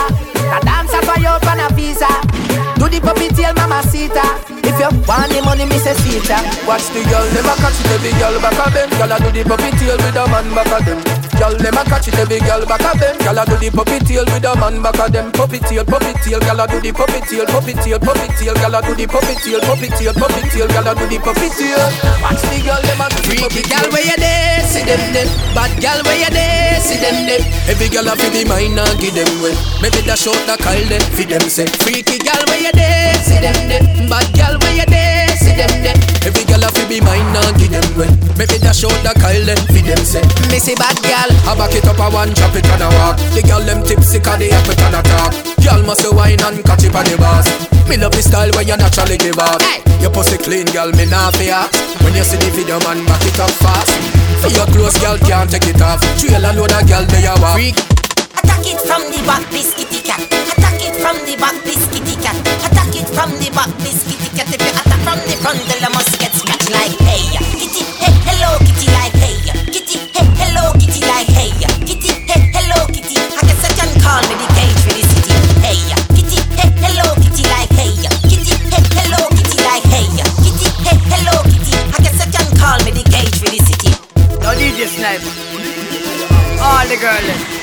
[0.56, 2.08] A dancer for you on a visa.
[2.78, 4.22] Do the puppy tail, mama sita.
[4.66, 6.38] If you want the money, say sita.
[6.66, 8.90] Watch the girl, them a catch the every girl back a bend.
[8.92, 11.27] Girl a do the puppy tail with a man back a them.
[11.38, 13.22] Girl, them a catch it, every girl back a bend.
[13.22, 15.30] Girl a do the puppy tail with a man back a them.
[15.30, 18.74] Puppy tail, puppy tail, girl a do the puppy tail, puppy tail, puppy tail, girl
[18.74, 21.78] a do the puppy tail, puppy tail, puppy tail, girl a do the puppy tail.
[22.18, 25.30] Watch the girl, them a Freaky girl where you there, see them there.
[25.54, 27.44] Bad girl where you there, see them there.
[27.70, 29.54] Every girl a fi be mine and give them way.
[29.78, 31.70] Maybe that short that call them fi them say.
[31.86, 33.86] Freaky girl where you there, see them there.
[34.10, 35.27] Bad girl where you there,
[35.58, 35.98] them there.
[36.22, 38.10] Every girl a fi be mine and give them way.
[38.38, 40.22] Maybe that short that call them fi them say.
[40.54, 43.18] Missy bad girl, I back it up a one, chop it and a walk.
[43.34, 45.34] The girl them tipsy 'cause they have it and a talk.
[45.58, 47.46] Girl must a wine and catch it on the bars.
[47.90, 49.60] Me love the style where you naturally give out.
[49.62, 49.82] Hey.
[50.00, 51.66] Your pussy clean, girl, me nah fear.
[52.04, 53.90] When you see the video, man, back it up fast.
[54.40, 55.98] For your clothes, girl, can't take it off.
[56.20, 57.56] Trail a load of girl, they a walk.
[57.58, 57.76] freak.
[58.38, 60.20] Attack it from the back, biscuity cat.
[60.52, 62.36] Attack it from the back, biscuity cat.
[62.68, 64.47] Attack it from the back, biscuity cat.
[65.38, 67.22] You the I must get scratched like hey.
[67.54, 69.38] Kitty, hey, hello, kitty, like hey.
[69.70, 71.54] Kitty, hey, hello, kitty, like hey.
[71.86, 73.14] Kitty, hey, hello, kitty.
[73.14, 75.38] I guess I can call me the cage for the city.
[75.62, 75.78] Hey,
[76.10, 77.94] kitty, hey, hello, kitty, like hey.
[78.26, 80.10] Kitty, hey, hello, kitty, like hey.
[80.42, 81.74] Kitty, hey, hello, kitty.
[81.86, 83.94] I guess I can call me the cage for the city.
[84.42, 85.32] No DJ Sniper.
[86.58, 87.57] All the girls.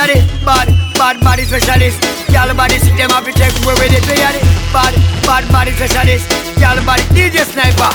[0.00, 2.00] Are the bad, bad body specialist.
[2.32, 4.04] Girl body sick, them have to take away with it.
[4.08, 4.40] We are the
[4.72, 4.94] bad,
[5.28, 6.24] bad body specialist.
[6.56, 7.92] Girl body DJ Sniper.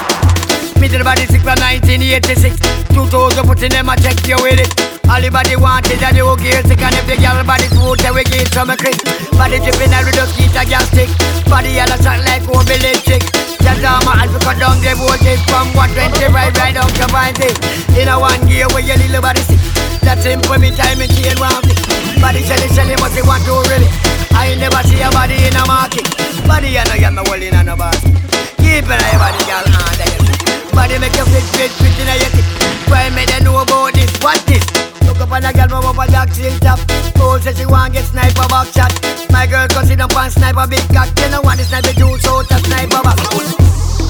[0.80, 2.60] Me to the body sick from 1986.
[2.94, 4.95] 2000 put in them a check you with it.
[5.06, 8.02] All the body want is that you get sick and if the girl body food,
[8.02, 9.06] then we get some a crisp.
[9.38, 11.10] Body dripping and we just eat a gas stick.
[11.46, 13.22] Body yellow shot like home electric.
[13.62, 18.02] Just on my hand, we cut down the voltage from 120 right down to 90.
[18.02, 19.62] In a one gear where your little body sick.
[20.02, 21.78] That's simple, me time and chain round it.
[22.22, 23.90] Body shelly shelly, but they want to really.
[24.34, 26.06] I ain't never see a body in a market.
[26.50, 28.14] Body, you know, you're not holding on a basket.
[28.62, 30.74] Keep on your body, girl, your feet.
[30.74, 32.50] Body make you fit, fit, fit in your teeth.
[32.90, 34.12] Why make them know about this?
[34.22, 34.85] What this?
[35.16, 36.80] Look up on a girl, move up a dark steel top.
[37.22, 38.92] Old says she want get sniper box shot.
[39.32, 41.08] My girl come sit down on sniper big cock.
[41.20, 43.24] You know want the sniper juice out of sniper box.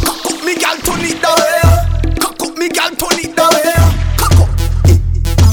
[0.02, 1.38] Cock up me gal, turn it down.
[2.18, 3.54] Cock up me gal, turn it down.
[4.18, 4.50] Cock up.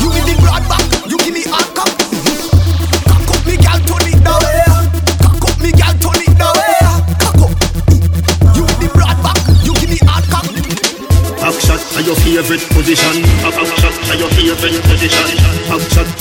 [0.01, 1.93] You give me broad back, you give me hard cock.
[3.05, 4.41] Cock up me gal, turn it down.
[5.21, 6.57] Cock up me gal, turn it down.
[7.21, 7.53] Cock up.
[8.57, 9.37] You give me broad back,
[9.69, 10.49] you give me hard cock.
[10.49, 13.21] Back shot to your favorite position.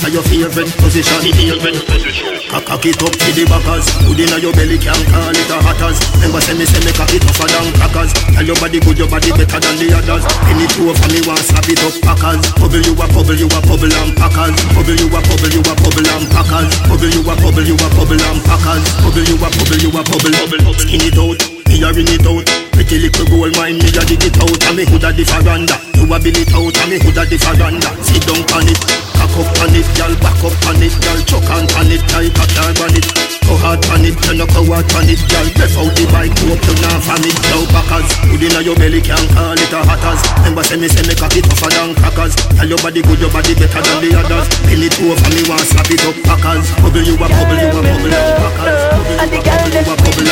[0.02, 1.22] To your favorite position.
[1.22, 2.34] Favorite position.
[2.50, 3.86] Cock it up to the backers.
[4.02, 6.02] Put in your belly, can call it a hatters.
[6.18, 8.10] Remember say me say me cock it tougher than crackers.
[8.34, 10.26] Tell your body good, your body better than the others.
[10.42, 12.42] Penny two over me want slap it up packers.
[12.58, 14.58] Bubble you a bubble, you a bubble and packers.
[14.74, 16.70] Bubble you a bubble, you a bubble and packers.
[16.90, 18.82] Bubble you a bubble, you a bubble and packers.
[19.06, 20.34] Bubble you a bubble, you a bubble.
[20.82, 21.38] Skin it out.
[21.70, 22.44] Me a ring it out
[22.74, 25.91] Pretty little gold mine Me a dig it out And me hood a the veranda
[26.02, 28.74] You a bill it out And me hood a veranda Sit down on it
[29.14, 32.26] Cock up on it Girl back up on it Girl chuck on on it her
[32.26, 33.06] on it.
[33.46, 36.34] Go hard on it You no go hard on it Girl breath out the bike
[36.42, 37.38] Go up to now from it.
[37.46, 41.06] Now backers Hood inna your belly Can't call it a hatters Remember say me say
[41.06, 42.34] me cock it tougher than crackers.
[42.50, 44.50] Tell your body good Your body better than the others.
[44.66, 47.78] Pin it over Me want slap it up packers Bubble you a bubble You a
[47.78, 48.82] bubble and packers
[49.22, 50.22] And the girl You a bubble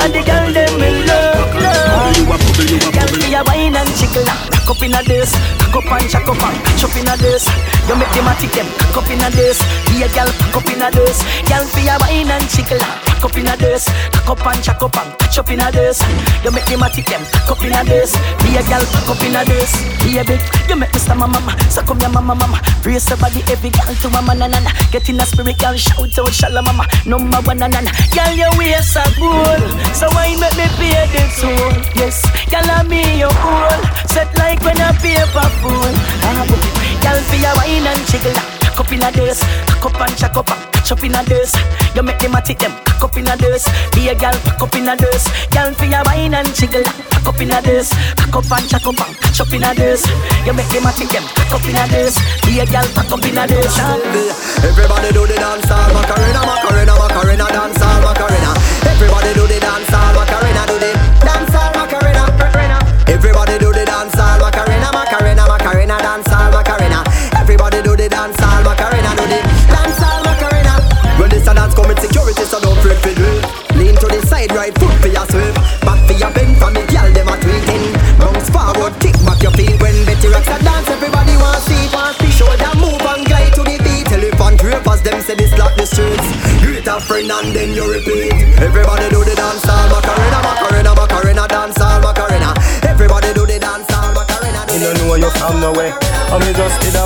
[0.00, 1.69] and the girl them in love,
[2.26, 2.40] love.
[2.92, 4.24] Girl, be a wine and jiggle
[4.70, 7.16] Cock up in a this, cock up and jack up and catch up in a
[7.16, 7.48] this.
[7.88, 9.58] You make them a tick them, cock up in a this.
[9.90, 11.22] Be a girl, cock up in a this.
[11.48, 13.84] Girl, be a wine and jiggle Cock up in a this,
[14.16, 16.00] cock up and jack up and catch up in a this.
[16.40, 18.16] You make them a tick them, cock up in a this.
[18.40, 19.76] Be a girl, cock up in a this.
[20.00, 22.56] Be a big, you make me stammer mama, so come your mama mama.
[22.82, 24.72] Brace your body, every girl to mama na na na.
[24.90, 26.88] Get in a spirit, girl, shout out shalom mama.
[27.04, 27.68] Number one na.
[27.68, 31.76] Girl, your waist a gold, so wine make me pay the toll.
[32.00, 33.80] Yes, girl, I me your own.
[34.08, 35.92] Set like when a paper fool.
[36.24, 36.48] Ah,
[37.04, 38.59] Girl, be a wine and jiggle.
[38.70, 39.42] Cock up in a dance.
[39.66, 41.54] Cock up and shack up and catch up in a dance.
[41.94, 43.66] You make them a tick them, cock up in a dance.
[43.92, 45.26] Be a gal, cock up in a dance.
[45.50, 47.90] Gal for your wine and jiggle, cock up in a dance.
[48.16, 50.06] Cock up and shack up and catch up in a dance.
[50.46, 52.16] You make them a tick them, cock up in a dance.
[52.46, 53.78] Be a gal, cock up in a dance.
[54.62, 58.50] Everybody do the dance hall Macarena, Macarena, Macarena, dance hall Macarena.
[58.86, 60.49] Everybody do the dance hall Macarena,
[72.00, 73.44] security, so don't flip do it.
[73.76, 75.54] Lean to the side, right foot for your sweep.
[75.84, 77.92] Back for your bend, from the girl them a tweaking.
[78.16, 79.76] Bounce forward, kick back your feet.
[79.80, 82.32] When Betty rocks a dance, everybody want see it.
[82.32, 84.08] Shoulder move and glide to the beat.
[84.08, 86.24] Elephant rappers, them say this like the streets.
[86.64, 88.32] Greet a friend and then you repeat.
[88.56, 92.56] Everybody do the dance hall Macarena, Macarena, Macarena, dance hall Macarena.
[92.88, 94.64] Everybody do the dance hall Macarena.
[94.72, 95.92] Me no know you from nowhere.
[96.32, 97.04] I me just did a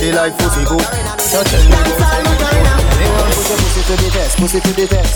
[0.00, 0.80] body like pussy good.
[1.20, 2.00] So tell me what's
[2.96, 5.12] Me want push your pussy to the test, pussy to the test,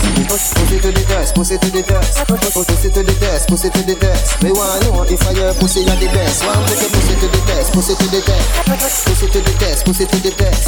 [0.53, 3.95] pussy to the test, pussy to the test, pussy to the test, pussy to the
[3.97, 4.43] test.
[4.43, 6.45] Me want know if I your pussy are the best.
[6.45, 9.85] Want push your pussy to the test, pussy to the test, pussy to the test,
[9.85, 10.61] pussy to the test,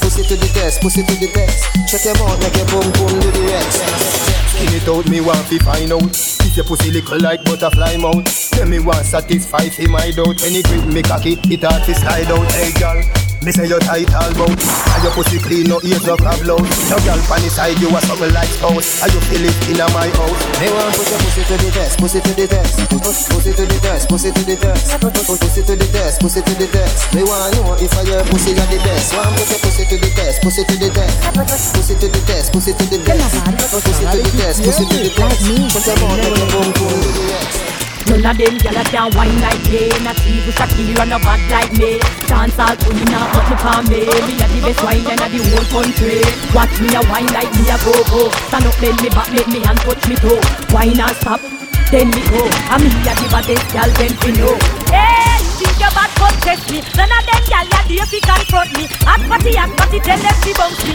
[0.00, 1.58] pussy to the test, pussy to the test.
[1.92, 3.84] Shut your mouth, make your boom boom do the rest.
[4.48, 8.24] Skin it out, me want to find out if your pussy little like butterfly mouth.
[8.56, 10.40] Then me want satisfy fi my doubt.
[10.40, 12.48] When it grip me cocky, it hard to slide out.
[12.52, 12.98] Hey girl,
[13.44, 14.50] me say you tight all bout.
[14.50, 16.64] And your pussy clean, no ears no crab loud.
[16.90, 19.02] No girl pan the side, you a something like spouse.
[19.02, 20.40] And you feel it in my house.
[20.58, 23.64] Me want push your pussy to the test, pussy to the test, push pussy to
[23.66, 27.14] the test, pussy to the test, pussy to the test, pussy to the test.
[27.14, 29.14] Me want know if I your pussy are the best.
[29.14, 32.52] Want push your pussy to the test, pussy to the test, pussy to the test,
[32.52, 33.28] pussy to the test,
[33.72, 35.38] pussy to the test, pussy to the test.
[35.72, 37.87] Put your mouth on your boom boom to the rest.
[38.06, 39.90] None of them gyal can wine like me.
[40.06, 41.98] Not even Shakira a bad like me.
[42.30, 44.00] Dance all to me now put me for me.
[44.26, 46.22] Me a the best wine in the whole country.
[46.54, 49.48] Watch me a wine like me a go go Stand up bend me back make
[49.48, 50.40] me hand touch me toe.
[50.72, 51.40] Wine and stop
[51.90, 54.52] then me oh, go And me a the baddest gyal them fi know?
[54.92, 56.84] Hey, you think your bad come test me.
[56.96, 58.84] None of them gyal ya dare fi confront me.
[59.08, 60.92] Hot party, hot party, tell them fi bounce me.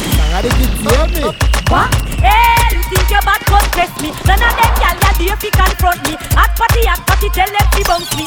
[1.74, 1.90] What?
[2.22, 4.10] Hey, you think your bad come test me?
[4.30, 6.14] None of them gyal ya dare fi confront me.
[6.38, 8.26] Hot party, hot party, tell them fi bounce me.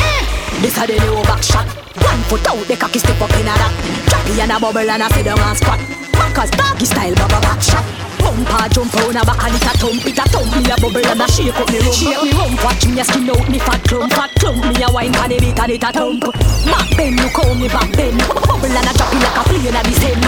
[0.00, 0.22] Eh,
[0.64, 1.68] this a the new back shot.
[2.00, 3.72] One foot out, the cocky step up in a that
[4.08, 7.62] Choppy and a bubble and a sit down and squat Backers doggy style, baba back
[7.62, 7.86] shot
[8.18, 10.50] Bumper jump round a back and it a thump It a thump.
[10.58, 11.94] Me a bubble and a shake up me rump.
[11.94, 14.90] Shake me rump, watch me a skin out me fat clump Fat clump, me a
[14.90, 16.26] wine pan the beat and it a thump.
[16.66, 19.78] Back bend, look how me back bend Bubble and a drop it like a plane
[19.78, 20.20] a descend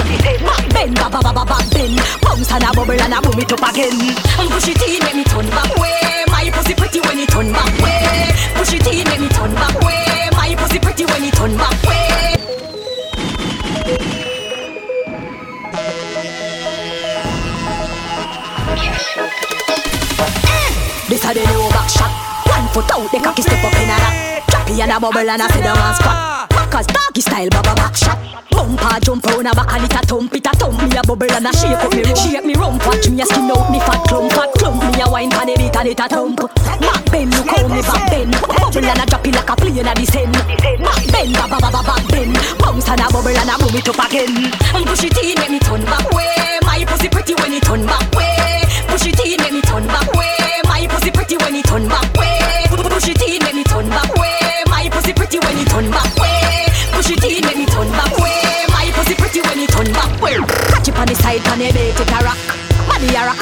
[0.46, 3.38] Back bend, ba ba ba ba back bend Bounce and a bubble and a boom
[3.42, 3.98] it up again.
[4.38, 5.24] And push it in, make me
[22.80, 25.46] foot out, the cocky step up in a that Choppy and a bubble and a
[25.52, 28.18] sit down and squat Backers doggy style, baba back shot
[28.50, 30.80] Bumper jump round a back a thump It a thump.
[30.80, 33.26] Me a bubble and a shake up me rump Shake me rump, watch me a
[33.26, 36.40] skin out me fat clump Fat clump, me a wine pan it a thump.
[36.80, 38.32] Back bend, look how me back bend.
[38.32, 41.80] Bubble and a drop like a plane a descend Back bend, ba ba ba ba
[41.84, 42.34] back bend.
[42.58, 44.52] Bounce and a bubble and a boom it up again.
[44.72, 46.59] And push it in, make me turn back way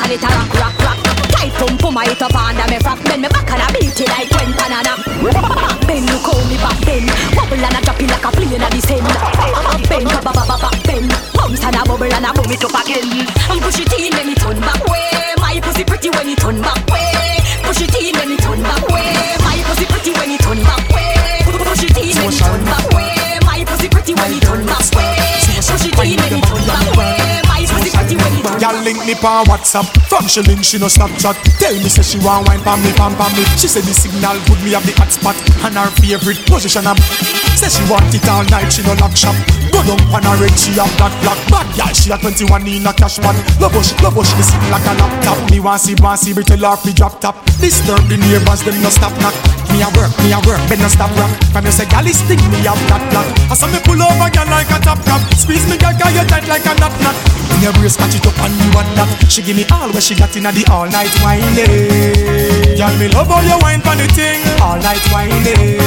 [0.09, 0.99] and it a rock, rock, rock.
[1.29, 4.09] Tight pump, pump it up under me frock Bend me back and I beat it
[4.09, 4.97] like when banana
[5.85, 8.69] bend, look how me back bend Bubble and a drop it like a plane a
[8.73, 12.51] descend Back bend, ba ba ba ba bend Bounce and a bubble and a boom
[12.51, 13.29] it up again.
[13.53, 14.81] And push it in, make me turn back.
[14.89, 16.88] Way My pussy pretty when it turn back
[28.89, 29.85] link me pa WhatsApp.
[30.09, 31.37] From she she no Snapchat.
[31.61, 33.45] Tell me say she want wine pa me pam pam me.
[33.61, 36.97] She say the signal good me have the hot spot And her favorite position am
[37.61, 39.37] Say she want it all night she no lock shop.
[39.69, 41.37] Go down on her red she have black black.
[41.53, 43.37] Bad girl she a 21 in a cash pot.
[43.61, 45.39] Love she love she dey sing like a laptop.
[45.53, 47.37] Me want see want see me tell her fi drop top.
[47.61, 49.37] Disturb the neighbors them no stop knock
[49.73, 51.31] Me a work me a work but no stop rock.
[51.53, 54.31] From you say gal is sting me have black black I saw me pull over
[54.31, 57.17] girl like a top cap Squeeze me girl cause you tight like a knot knot
[57.57, 60.01] In your brace catch it up and you want that She give me all where
[60.01, 62.77] she got in the all night whining.
[62.79, 65.79] Girl, me love how you wine for the thing, all night whining.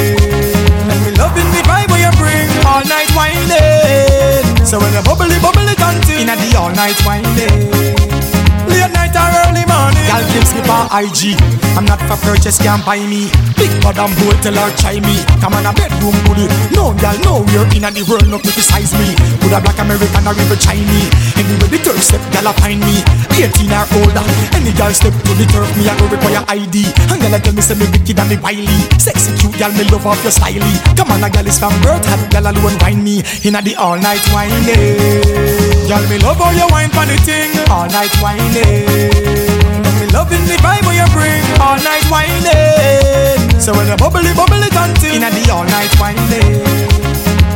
[0.88, 4.66] And me loving the vibe where you bring, all night whining.
[4.66, 7.72] So when you bubbly, bubbly, tanty, inna the all night whining.
[8.68, 9.64] Late night or early
[10.12, 11.40] Y'all keep skip on IG
[11.72, 13.32] I'm not for purchase, can't buy me.
[13.56, 15.24] Big bad and bold, tell her try me.
[15.40, 16.44] Come on a bedroom bully
[16.76, 19.16] No girl, no we're in the world, no criticize me.
[19.40, 21.08] Could a black American or even Chinese.
[21.40, 23.00] Anyway the turf step, girl a find me.
[23.40, 24.26] 18 or older.
[24.52, 27.64] Any girl step to the turf, me I go require ID And girl tell me
[27.64, 28.78] say me wicked and me wily.
[29.00, 32.04] Sexy cute girl, me love off your styly Come on a girl is from birth,
[32.04, 33.24] hot girl alone wine me.
[33.48, 34.68] Inna the all night whining
[35.88, 37.48] Girl, me love how you wine for the thing.
[37.72, 39.41] All night whining Me
[40.12, 43.60] loving the vibe where you bring All night whining.
[43.60, 46.60] So when you bubbly, bubbly, tanty Inna the all night whining.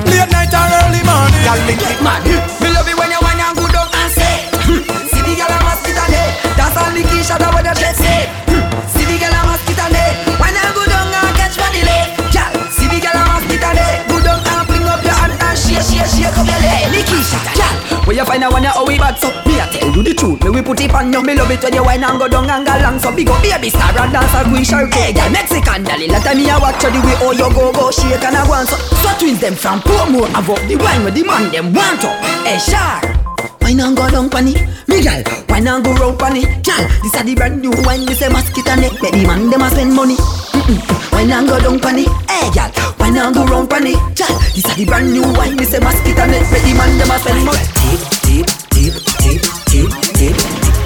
[0.08, 1.42] Late night or early morning.
[1.44, 2.24] Girl, me get mad.
[2.24, 4.80] Me love it when you wine and good up and say hmm.
[5.12, 8.26] See the girl a mosquito day That's all the key shot what the jet say.
[8.48, 8.64] Hmm.
[8.88, 12.50] See the girl a mosquito day Wine and good down and catch body lay Girl,
[12.72, 15.84] see the girl a mosquito day Good down and fling up your hand and shake,
[15.84, 16.88] shake, shake up your leg.
[16.94, 17.75] Nikki shot, girl
[18.06, 20.42] where you find a one how we bad so Me a tell you the truth.
[20.44, 21.22] Me we put it on you.
[21.22, 23.42] Me love it when you wine and go down and go long So big up
[23.42, 26.82] baby star and dance a queen shark Hey girl Mexican dolly of me a watch
[26.82, 28.66] you the way how you go go shake and a go on.
[28.66, 32.00] So, so twins them from Portmore Have up the wine with the man them want
[32.02, 32.08] to
[32.46, 33.15] Hey eh, shark
[33.66, 34.54] Wine and go down pani
[34.86, 38.14] Me gal Wine and go round pani Gal This a the brand new wine Me
[38.14, 40.14] say mosquito neck Make the man them a spend money
[40.54, 40.78] Mm-mm.
[41.10, 42.70] Wine and go down pani Hey gal
[43.02, 46.30] Wine and go round pani Gal This a the brand new wine Me say mosquito
[46.30, 50.36] neck Make the man them a spend money Tip, tip, tip, tip, tip, tip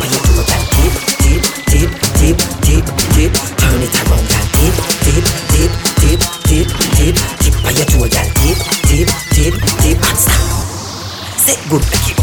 [0.01, 4.75] When you do that tip, tip, tip, tip, tip, tip Turn it around gal Tip,
[5.05, 8.57] tip, tip, tip, tip, tip Tip when you do that tip,
[8.89, 9.53] tip,
[9.85, 10.65] tip And stop
[11.45, 12.20] Say good Make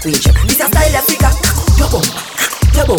[0.00, 1.34] Queen, this is a style of pick up
[1.76, 2.08] your bomba,
[2.74, 2.96] your yo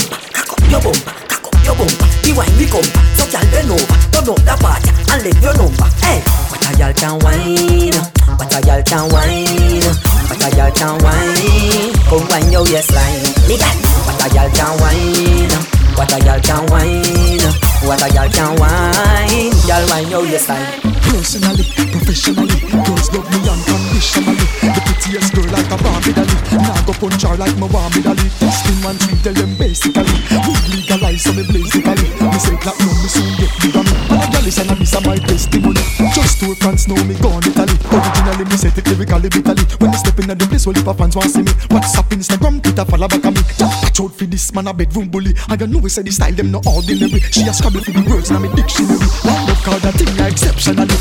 [0.69, 0.91] your
[1.27, 2.00] caco, your bomba.
[2.31, 3.11] The wine come back.
[3.19, 5.83] So y'all bend over, turn up the party and let your number.
[5.99, 7.91] Hey, but a y'all can wine,
[8.39, 9.83] What a y'all can wine,
[10.31, 11.91] What a y'all can wine.
[12.07, 13.75] Come wine your waistline, me got.
[14.07, 15.51] what a y'all can wine,
[15.99, 17.43] What a y'all can wine,
[17.83, 19.51] what a y'all can wine.
[19.67, 20.79] Y'all wine your waistline.
[21.11, 24.90] Personally, professionally, girls love me unconditionally.
[25.11, 26.37] Prettiest girl like a Barbie dolly.
[26.55, 28.31] Now go punch her like my Barbie dolly.
[28.31, 30.07] Spin one three, tell them basically.
[30.07, 32.15] We legalize so me basically.
[32.15, 33.91] Me say platinum, me soon get big on me.
[34.07, 35.83] And a gal is and this a my testimony.
[36.15, 37.75] Just two France know me gone Italy.
[37.91, 39.63] Originally me set it lyrically, bitterly.
[39.83, 41.51] When me step in the place, all the fans want to see me.
[41.67, 43.43] WhatsApp, Instagram, Twitter, follow back on me.
[43.59, 45.35] Watch out for this man a bedroom bully.
[45.51, 47.19] I don't know we say the style them no ordinary.
[47.35, 49.03] She a scrabble for the words in my dictionary.
[49.27, 50.95] Line up call that thing I exceptionally.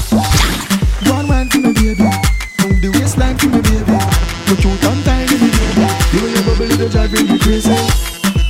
[1.07, 2.40] Go on wine for me baby
[2.81, 3.97] the waistline for me baby
[4.49, 7.77] You cute and tiny me baby The way you bubble it driving me crazy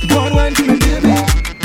[0.07, 1.15] Go on wine for me baby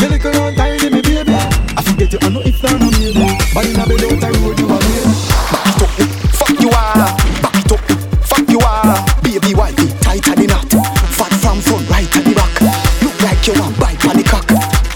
[0.03, 3.27] You little and tiny me baby I forget you I know if you're not baby
[3.55, 6.61] But in a bed out the road you are baby Back it up, eh, fuck
[6.61, 7.07] you are.
[7.43, 7.97] Back it up, eh,
[8.27, 8.99] fuck you are.
[9.23, 10.67] Baby, why be tight at the knot?
[11.15, 12.53] Fat from front, right at the back.
[13.03, 14.47] Look like you want bite on the cock.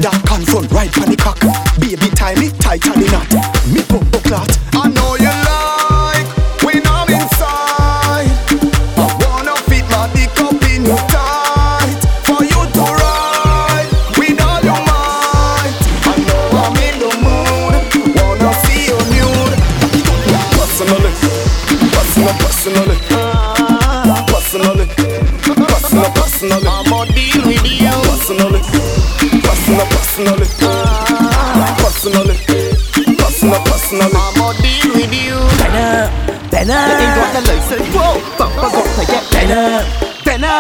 [0.03, 1.39] Dark on front, right on the cock.
[1.79, 3.31] Baby, tie me tight at the knot.
[3.71, 4.51] Me pump up clot.
[4.75, 4.89] I
[30.37, 34.15] personal, personally, personally, personal, personally.
[34.15, 35.35] I'ma deal with you.
[35.59, 36.07] Better,
[36.51, 36.71] better.
[36.71, 38.23] You ain't got the license, whoa.
[38.39, 39.83] Bumper got to get better,
[40.25, 40.57] better.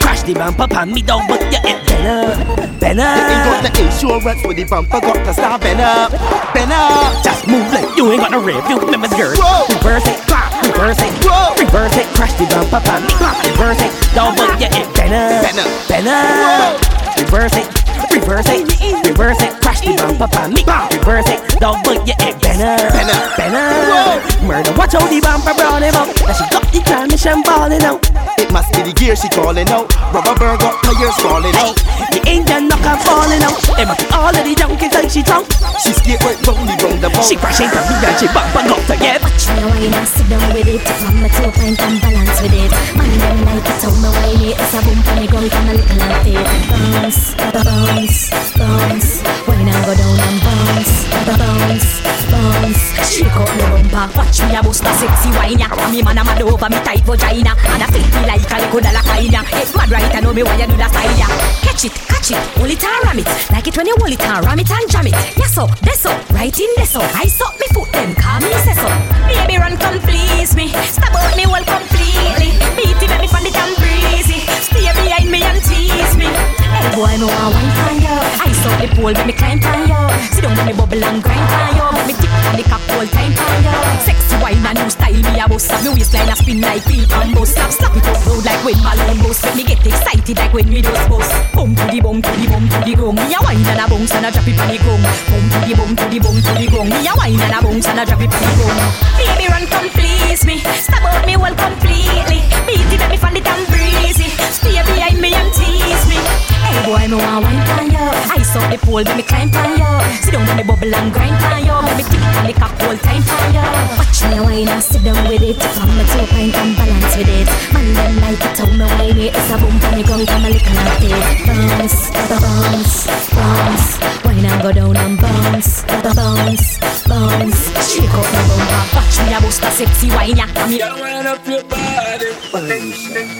[0.00, 2.32] Crash the bumper, pan me down, but you ain't better,
[2.80, 3.10] better.
[3.12, 6.08] You ain't got the insurance with the bumper, got to start better,
[6.56, 6.84] better.
[7.22, 9.36] Just move like you ain't got no review, remember the girl.
[9.68, 11.12] Reverse it, clap, reverse it,
[11.60, 12.06] reverse it.
[12.16, 13.92] Crash the bumper, pan me, clap, reverse it.
[14.14, 16.80] Down, but you ain't better, better, better.
[17.20, 17.91] Reverse it.
[18.12, 18.68] Reverse it,
[19.08, 20.60] reverse it, crash the bumper on me.
[20.68, 24.20] Reverse it, don't double your egg banner, banner, banner.
[24.44, 26.12] Murder, watch out the bumper brown him up.
[26.20, 28.04] Now she got the transmission falling out.
[28.36, 29.88] It must be the gear she calling out.
[30.12, 31.72] Rubber burn got players falling out.
[32.12, 33.56] The engine knock and falling out.
[33.80, 35.48] It must be all of the junkies like she drunk.
[35.80, 37.24] She skateboard rolling round the boat.
[37.24, 39.24] She crashing from me and she bumper got to get.
[39.24, 40.84] Watch me wine and sit down with it.
[41.00, 42.72] Mama two pint and balance with it.
[42.92, 44.52] Man, don't like it, so me way.
[44.52, 44.60] it.
[44.60, 46.44] It's a boom for me, ground from a little like.
[46.68, 48.01] Bounce, bounce.
[48.02, 52.02] When I go down and bounce, bounce,
[52.34, 52.82] bounce.
[53.06, 55.70] Shake up the bumper, watch me a bust a sexy wine ya.
[55.86, 58.80] Me man a mad over me tight vagina, and I feel me like a little
[58.82, 59.46] dollar ya.
[59.54, 61.30] It's mad right, I know me why you do that style ya.
[61.62, 64.18] Catch it, catch it, hold it and ram it, like it when you hold it
[64.18, 65.14] and ram it and jam it.
[65.38, 67.06] Yes so, this so, right in this so.
[67.14, 68.90] I suck me foot them, call me say so.
[69.30, 72.58] Baby run come please me, stop out me well completely.
[72.74, 76.26] Beat it me from the damn breezy, stay behind me and tease me.
[76.72, 78.16] Hey boy, me want wine for you.
[78.40, 80.00] I suck the pole, make me climb for you.
[80.32, 81.86] Sit down, me bubble and grind for you.
[82.08, 83.76] Me tip on the cock all time for you.
[84.00, 85.68] Sexy wine and new style, me a boss.
[85.84, 87.70] Me waistline a spin like peel and bust up.
[87.70, 89.44] Slap it up road like when balloon bust.
[89.44, 91.32] Make me get excited like when me just bust.
[91.52, 93.16] Boom to the boom to the boom to the gong.
[93.16, 95.04] Me a wine and a bounce and a drop it on the gong.
[95.28, 96.88] Boom to the boom to the boom to the gong.
[96.88, 98.80] Me a wine and a bounce and a drop it on the gong.
[99.20, 102.40] Baby run come please me, stop out me well completely.
[102.64, 104.30] Beat it at me from the damn breezy.
[104.54, 106.51] Stay behind me and tease me.
[106.62, 108.06] Hey boy, me want wine for you.
[108.38, 109.90] Ice up the pole, make me climb for you.
[110.22, 111.76] Sit down on the bubble and grind for you.
[111.86, 113.66] Make me tip on the cock all time for you.
[113.98, 115.58] Watch me wine and sit down with it.
[115.76, 117.48] From the toe pint and balance with it.
[117.72, 119.34] Man, them like it how me wine it.
[119.34, 121.46] It's a boom from the ground, come a lick and a it.
[121.46, 123.88] Bounce, bounce, bounce.
[124.24, 127.60] Wine and go down and bounce, bounce, bounce.
[127.90, 128.80] Shake up the bumper.
[128.94, 130.48] Watch me a bust a sexy wine, yeah.
[130.68, 132.30] Me Girl, wind up your body.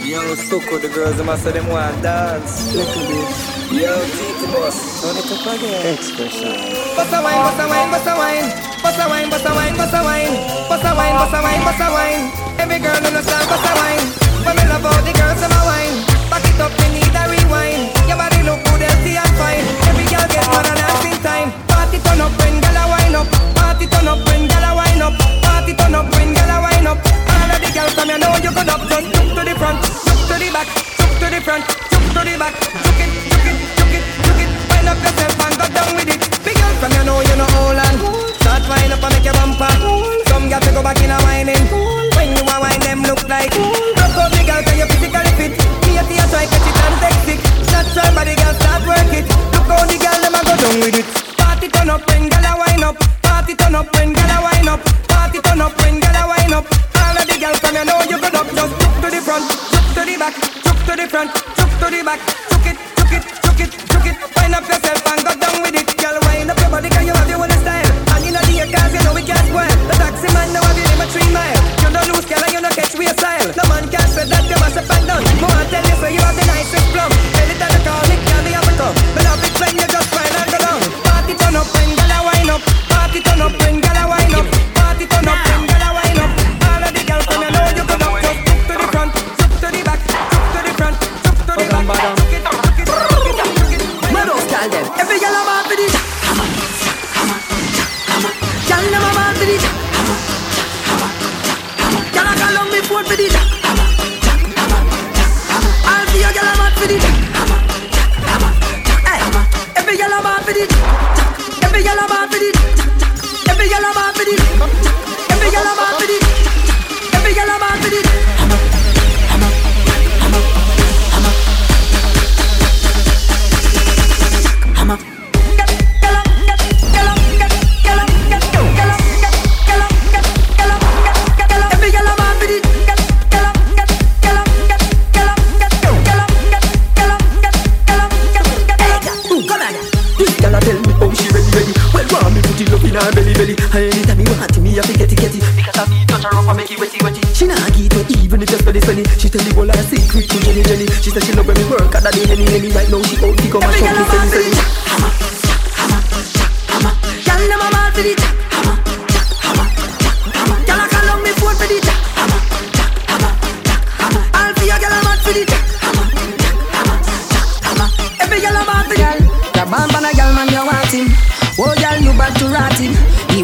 [0.05, 2.75] Yo, stuck with the girls, them I say them want dance.
[2.75, 3.12] Little bit.
[3.13, 5.95] Yo, Titi boss, turn it up again.
[5.95, 6.57] Expression.
[6.97, 8.47] Bust a wine, bust a wine, bust a wine.
[8.81, 10.33] Bust a wine, bust a wine, wine.
[10.97, 12.23] Wine, wine.
[12.57, 14.05] Every girl a wine.
[14.49, 15.97] When me love all the girls a wine.
[16.33, 17.93] Back it up, need a rewind.
[18.09, 19.65] Your body look good, healthy and fine.
[19.93, 20.33] Every girl
[21.23, 21.53] time.
[21.69, 23.29] Party turn up when a wine up.
[23.57, 25.15] Party turn up when a wine up.
[25.45, 26.99] Party turn up when a wine up.
[27.29, 28.83] All of the girls know you up.
[28.89, 29.79] To the front,
[30.29, 30.69] to the back,
[31.21, 31.92] to the front,
[43.33, 43.55] like.
[43.97, 45.53] Rock out the girl 'cause you physically fit.
[45.85, 47.41] Me a tea try catch it and take sick.
[47.73, 49.27] Natural body girl start work it.
[49.53, 51.07] Look how the girl them a go down with it.
[51.41, 52.97] Party turn up when girl a wine up.
[53.27, 54.81] Party turn up when girl a wine up.
[55.13, 56.67] Party turn up when girl a wine up.
[57.03, 58.49] All of the girls from you know you good up.
[58.57, 60.35] Just look to the front, look to the back,
[60.67, 62.52] look to the front, look to the back.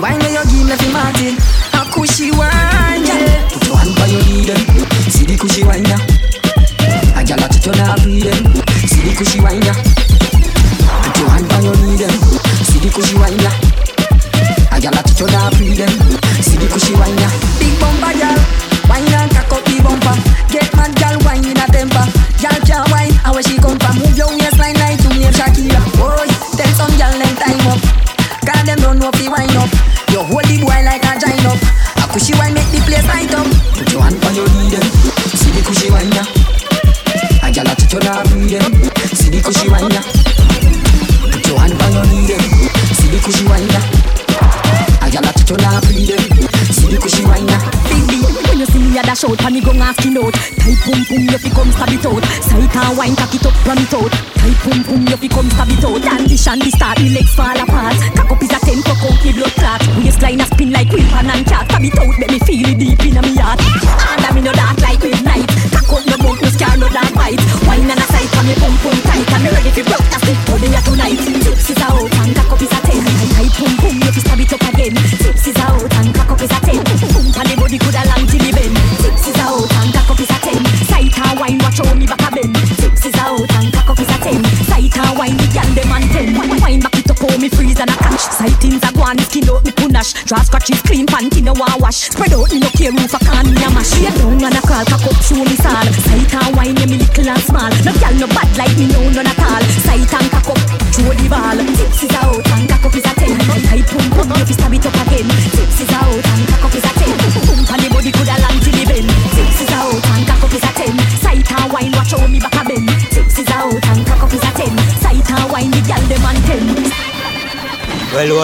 [0.01, 1.35] Wine that you give me fi Martin
[1.75, 2.31] A cushy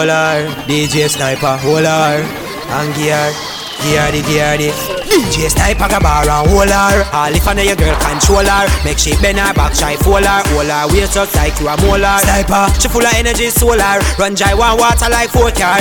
[0.03, 3.31] Her, DJ Sniper, hold her, and gear,
[3.79, 4.69] gear the gear the.
[5.07, 7.07] DJ Sniper got bar and hold her.
[7.15, 10.25] All if I know your girl control her, make she bend her back, shy fold
[10.25, 12.19] her, hold her up like you a molar.
[12.19, 15.79] Sniper, she full of energy, solar, run dry one water like four car.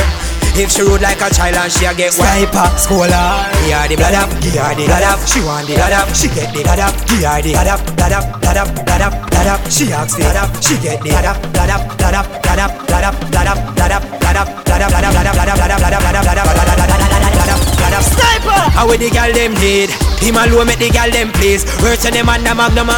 [0.55, 3.11] If she rude like a child and she a get sniper, scholar.
[3.67, 5.19] Give her the blood up, give her the blood up.
[5.27, 6.95] She want the blood up, she get the blood up.
[7.11, 9.61] Give her the blood up, blood up, blood up, blood up, blood up.
[9.67, 12.59] She asks the blood up, she get the blood up, blood up, blood up, blood
[12.63, 15.35] up, blood up, blood up, blood up, blood up, blood up, blood up, blood up,
[15.35, 17.95] blood up, blood up, blood up, blood up, blood up, blood up, blood up, blood
[17.99, 18.05] up.
[18.07, 18.61] Sniper.
[18.71, 19.91] How with the girl them need?
[20.23, 21.67] Him alone make the girl them please.
[21.83, 22.95] Words on them and the magnum.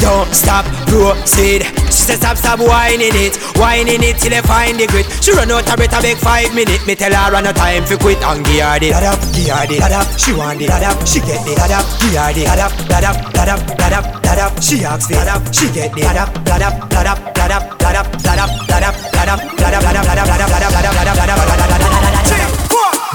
[0.00, 1.68] Don't stop, proceed.
[2.06, 5.10] Says stop, stop whining it, whining it till they find the grit.
[5.18, 6.78] She run out a better big five minute.
[6.86, 9.50] Me tell her run no time for quit and give her the dad up, give
[9.50, 10.06] her the dad up.
[10.14, 12.70] She want the dad up, she get the dad up, give her the dad up,
[12.86, 14.54] dad up, dad up, dad up, dad up.
[14.62, 17.50] She asks the dad up, she get the dad up, dad up, dad up, dad
[17.50, 20.22] up, dad up, dad up, dad up, dad up, dad up, dad up, dad up,
[20.22, 22.46] dad up, dad up, dad up, dad up, dad up, dad up, dad up, dad
[22.46, 22.54] up.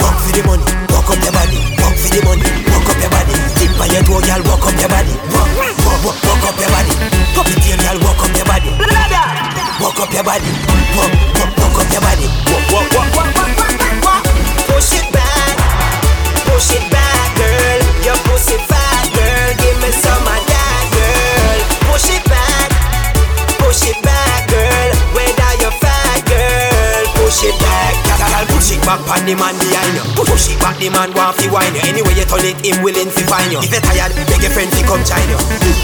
[0.04, 3.08] Walk for the money, walk up your body, walk for the money, walk up your
[3.08, 3.36] body.
[3.56, 5.48] Tip by your toe, girl, walk up your body, walk,
[5.80, 6.80] walk, walk, walk up your body.
[10.22, 10.53] Your body,
[10.93, 12.30] walk, walk, walk up your body.
[12.45, 14.24] Walk, walk, walk, walk, walk, walk, walk.
[14.69, 15.57] Push it back,
[16.45, 17.82] push it back, girl.
[18.05, 19.49] Your pussy fat, girl.
[19.57, 21.57] Give me some of that, girl.
[21.89, 22.69] Push it back,
[23.65, 24.89] push it back, girl.
[25.17, 27.97] Whether you're fat, girl, push it back.
[28.22, 30.05] Girl, push it back on the man behind you.
[30.22, 31.82] Push it back, the man want fi wine you.
[31.89, 33.57] Anyway you turn it, him willing fi find you.
[33.57, 35.39] If you tired, beg your friend fi come join you.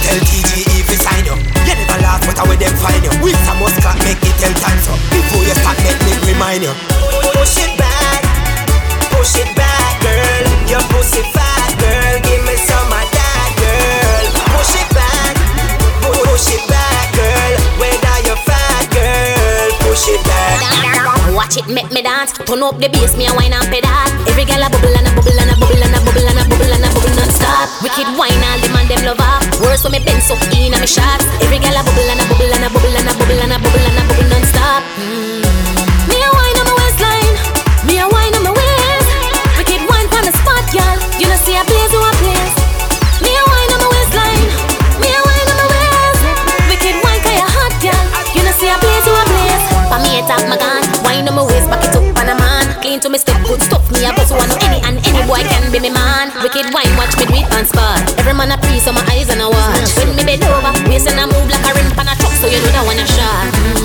[0.05, 1.35] Tell TGE fi sign you.
[1.67, 3.11] You never laugh, but how them find you?
[3.19, 4.95] With some must clap, make it tell time so.
[5.11, 6.73] Before you start, make me remind you.
[7.35, 8.23] Push it back,
[9.11, 10.47] push it back, girl.
[10.71, 12.15] Your pussy fat, girl.
[12.23, 14.25] Give me some of that, girl.
[14.55, 15.35] Push it back,
[16.07, 17.59] push it back, girl.
[17.83, 21.35] Whether you're fat, girl, push it back.
[21.35, 22.31] Watch it make me dance.
[22.47, 23.91] Turn up the bass, me a wine and pedal.
[24.31, 26.36] Every girl a bubble and a bubble and a bubble and a bubble and a
[26.36, 26.36] bubble and a
[27.57, 27.81] non-stop.
[27.81, 29.41] Wicked wine, all the man them love off.
[29.61, 31.25] Worse when me bend so in a me shots.
[31.41, 33.57] Every girl a bubble and a bubble and a bubble and a bubble and a
[33.57, 34.83] bubble and a bubble non-stop.
[35.01, 35.41] Mm.
[36.09, 37.35] Me a wine on my waistline.
[37.87, 39.09] Me a wine on my waist.
[39.57, 40.97] Wicked wine on the spot, y'all.
[41.17, 42.53] You know see a blaze who a place.
[43.25, 44.47] Me a wine on my waistline.
[45.01, 46.21] Me a wine on my waist.
[46.69, 48.05] Wicked wine 'cause you hot, y'all.
[48.37, 49.65] You know see a blaze who a blaze.
[49.89, 50.85] For me it up my gun.
[51.01, 52.65] Wine on my waist, back it up on a man.
[52.81, 53.83] Clean to me step, good stuff.
[53.91, 56.31] Me a boss one any and any boy can be me man.
[56.41, 58.01] Wicked wine, watch me do it on spot.
[58.19, 59.95] Every man a pre, so my eyes on a watch.
[59.97, 62.47] When me bend over, waist and I move like a rim pan a truck, so
[62.47, 63.76] you know that one a shot.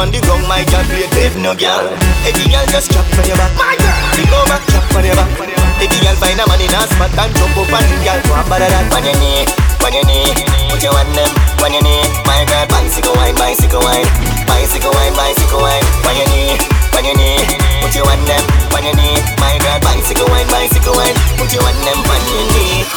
[0.00, 1.92] On the ground, my girl, play dead no girl.
[2.24, 4.00] Every girl just chop on your back, my girl.
[4.16, 5.28] Big over, chop on your back.
[5.76, 8.20] Every girl find a man in a spot and jump up on the girl.
[8.24, 9.44] Go about that on your knee,
[9.84, 10.24] on your knee.
[10.72, 11.28] Put your hand them
[11.60, 12.64] on your knee, my girl.
[12.72, 14.08] Bicycle wine, bicycle wine,
[14.48, 15.84] bicycle wine, bicycle wine.
[16.08, 16.56] On your knee,
[16.96, 17.44] on your knee.
[17.84, 19.84] Put your hand them on your knee, my girl.
[19.84, 21.16] Bicycle wine, bicycle wine.
[21.36, 22.88] Put your hand them on your knee.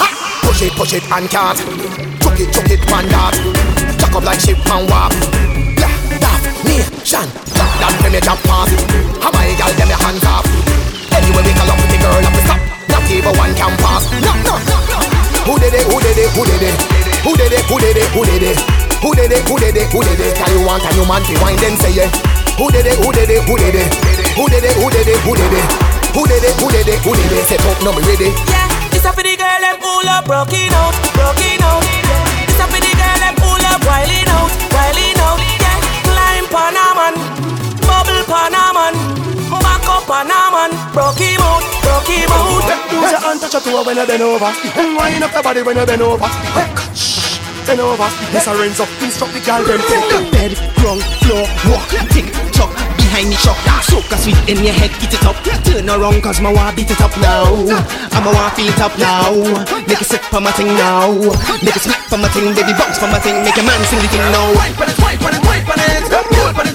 [0.47, 1.59] Push it, push it and can't.
[2.23, 3.35] Chuck it, chuck it, man that.
[3.99, 5.62] Chuck up like ship and warp.
[7.13, 7.53] That nation.
[7.53, 8.73] That that me jump past.
[9.21, 10.49] How my gal them your hands off.
[11.13, 12.57] Anyway we call up with the girl up we stop.
[12.89, 14.09] Not even one can pass.
[14.17, 14.97] No, no, no, no.
[15.45, 15.85] Who did it?
[15.85, 16.29] Who did it?
[16.33, 16.73] Who did it?
[17.21, 17.61] Who did it?
[17.69, 18.09] Who did it?
[18.17, 18.57] Who did it?
[19.05, 19.45] Who did it?
[19.45, 19.87] Who did it?
[19.93, 20.33] Who did it?
[20.33, 22.09] Can you want and you man to wine then say yeah.
[22.57, 22.97] Who did it?
[22.97, 23.45] Who did it?
[23.45, 23.93] Who did it?
[24.33, 24.73] Who did it?
[24.73, 25.21] Who did it?
[25.21, 25.65] Who did it?
[26.17, 26.53] Who did it?
[26.57, 26.97] Who did it?
[27.05, 27.45] Who did it?
[27.45, 28.33] Set up, no me ready.
[28.49, 31.52] Yeah, this up for the girl them pull up, broken out, broken
[42.07, 42.83] him out.
[42.93, 45.61] Use your hand touch your toe when you bend over And wind up your body
[45.63, 46.29] when you bend over
[47.63, 51.47] Bend over, this a rinse up Instruct the girl them take the bed, ground, floor,
[51.71, 53.55] walk Tick, tock, behind me shock
[53.87, 56.91] Soak a sweet in your head, get it up Turn around cause my want beat
[56.91, 57.47] it up now
[58.11, 59.31] I'ma want feel it up now
[59.87, 61.11] Make it sit for my thing now
[61.63, 64.03] Make it smack for my thing, baby bounce for my thing Make a man sing
[64.03, 66.72] the thing now Wipe on it, wipe on it, wipe on it Roll on it,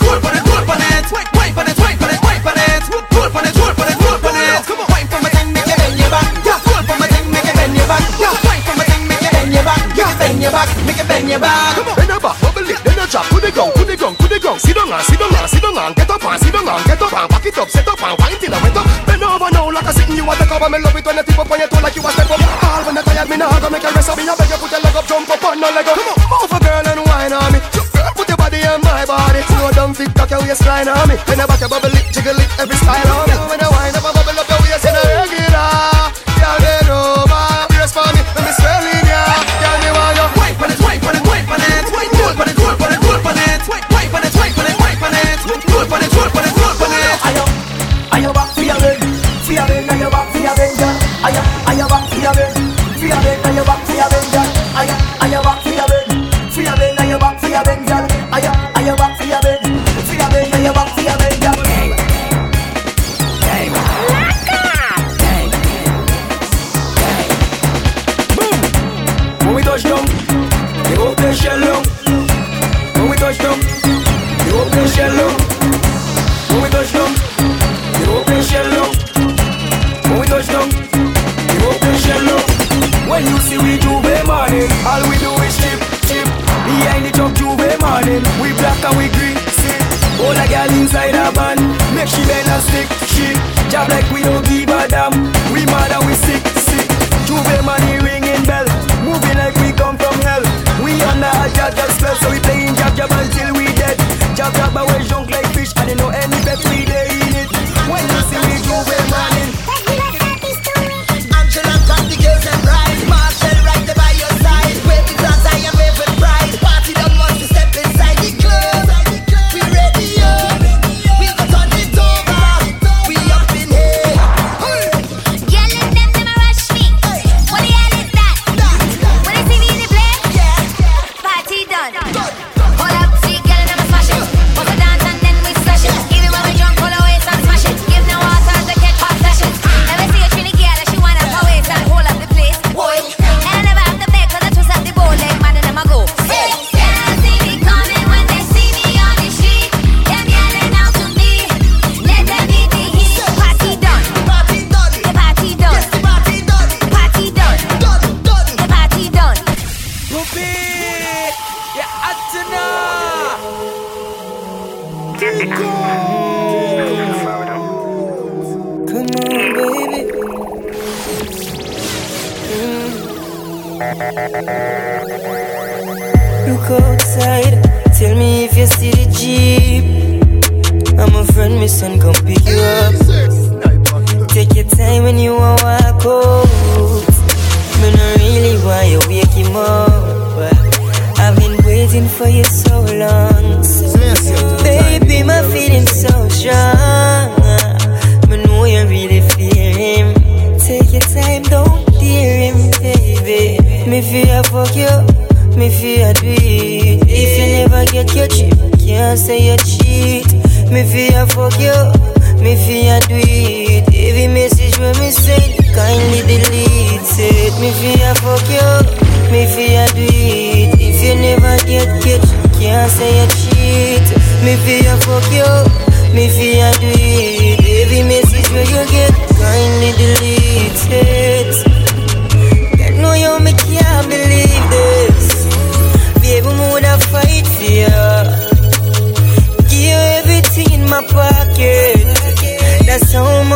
[11.18, 13.26] bend your back bend your back, bubble it, then you drop.
[13.26, 15.50] To the ground, to the ground, to the ground Sit down and sit down and
[15.50, 17.68] sit down and get up and sit down and get up and back it up,
[17.68, 18.86] set up and wind till I went up.
[19.06, 21.24] Bend over now like a sitting you at the cover Me love it when you
[21.26, 22.38] tip up on your toe like you a step up.
[22.38, 24.58] All when you tired, me nah go make a rest of me I beg you
[24.62, 25.96] put your leg up, jump up on no leg up.
[25.98, 27.58] Come on, move a girl and wine on me.
[27.74, 29.40] Girl, put your body on my body.
[29.50, 31.16] Slow down, tick tock your waistline on me.
[31.26, 33.47] When you back your bubble it, jiggle it, every style on me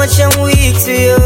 [0.02, 1.21] much I'm weak to you.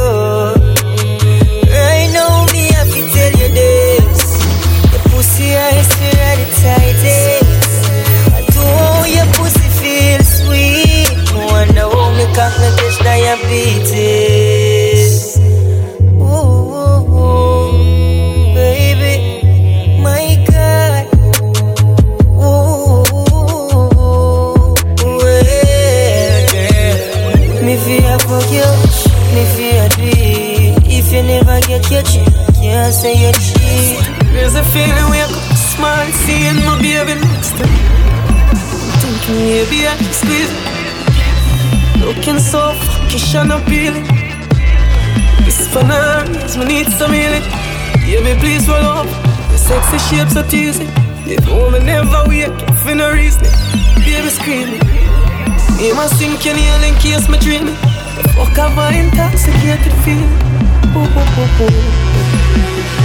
[59.76, 61.76] Ooh, ooh, ooh, ooh.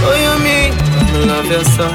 [0.04, 1.92] Oh, you mean I love your song?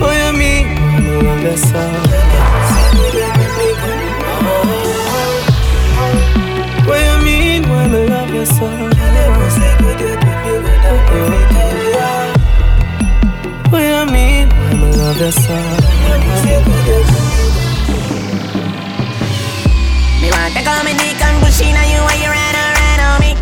[0.00, 1.94] Oh, you mean I love your song?
[6.86, 8.90] What you mean when I love your song?
[13.70, 17.21] What you mean when I love your song?
[20.22, 23.00] Me want to come in dick and push in on you while you run around
[23.02, 23.34] on me.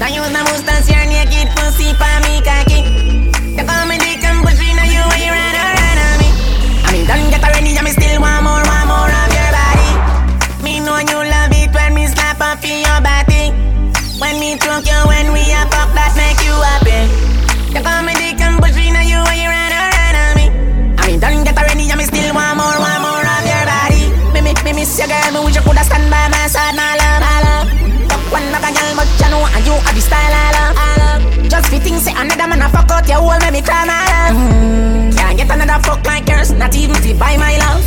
[0.00, 2.80] Now use my mustache, your naked pussy for me cocky.
[3.52, 6.28] You come in dick and push in on you while you run around on me.
[6.84, 8.65] I mean, don't get already, me still want more,
[31.86, 34.36] Just say another man a fuck out your hole, make me cry, my love.
[34.36, 37.82] Mm, can't get another fuck like yours, not even to buy my love.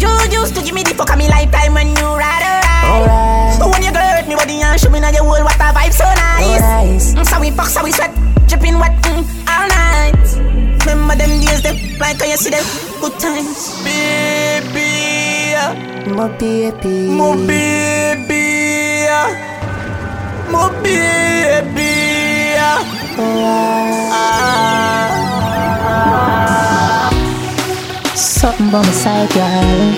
[0.00, 3.58] You used to give me the fuck of me lifetime when you ride around.
[3.58, 5.74] But when you girl hurt me body and show me now your whole what a
[5.74, 7.14] vibe so nice.
[7.14, 8.14] Mm, so we fuck, so we sweat,
[8.46, 10.14] dripping wet mm, all night.
[10.86, 12.64] Remember them days, them like how you see them
[13.00, 14.94] good times, baby.
[16.14, 19.06] My baby, My baby,
[20.50, 22.23] my baby.
[28.16, 29.94] Something by my side, girl.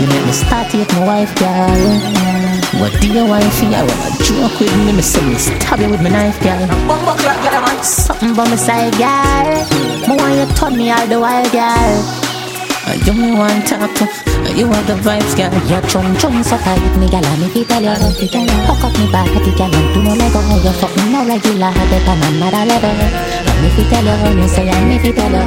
[0.00, 2.80] You make me start with my wife, girl.
[2.80, 3.70] What do you want for you?
[3.72, 4.92] Wanna joke with me?
[4.92, 6.68] Me say me stab you with my knife, girl.
[7.82, 9.48] Something by my side, girl.
[10.08, 12.27] Me want you turn me all the while, girl.
[13.04, 15.52] You me want talk to uh, You have the vibes, girl.
[15.68, 18.58] Your chum chum so tight Me gal, me fi tell you fi tell you.
[18.68, 22.08] Hook up me body, girl And do no lego You fuck me no regular Dep
[22.08, 25.42] on another level me fi tell you Me say me fi tell you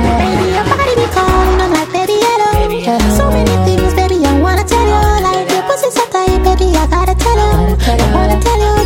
[0.51, 4.83] Your body be calling I'm like baby hello So many things baby I wanna tell
[4.83, 5.23] you.
[5.23, 8.80] Like your pussy so tight baby I gotta tell you I wanna tell you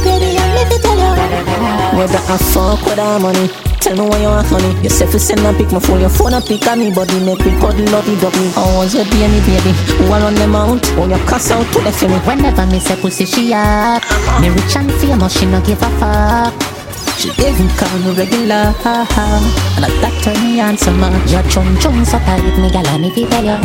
[1.98, 3.48] Whether I fuck with our money
[3.80, 6.34] Tell me why you want honey You say send a pic my phone Your phone
[6.34, 8.50] a pic of me Body make me cuddle up it up me.
[8.52, 9.72] How was your baby baby.
[10.02, 10.82] Who on them out?
[10.98, 14.02] Oh your cuss out to the me Whenever me say pussy she up
[14.42, 16.85] Me rich and famous she no give a fuck
[17.18, 22.04] She even call me regular And that turn me on so much Your chum chum
[22.04, 23.56] so tight me gal and me fi tell you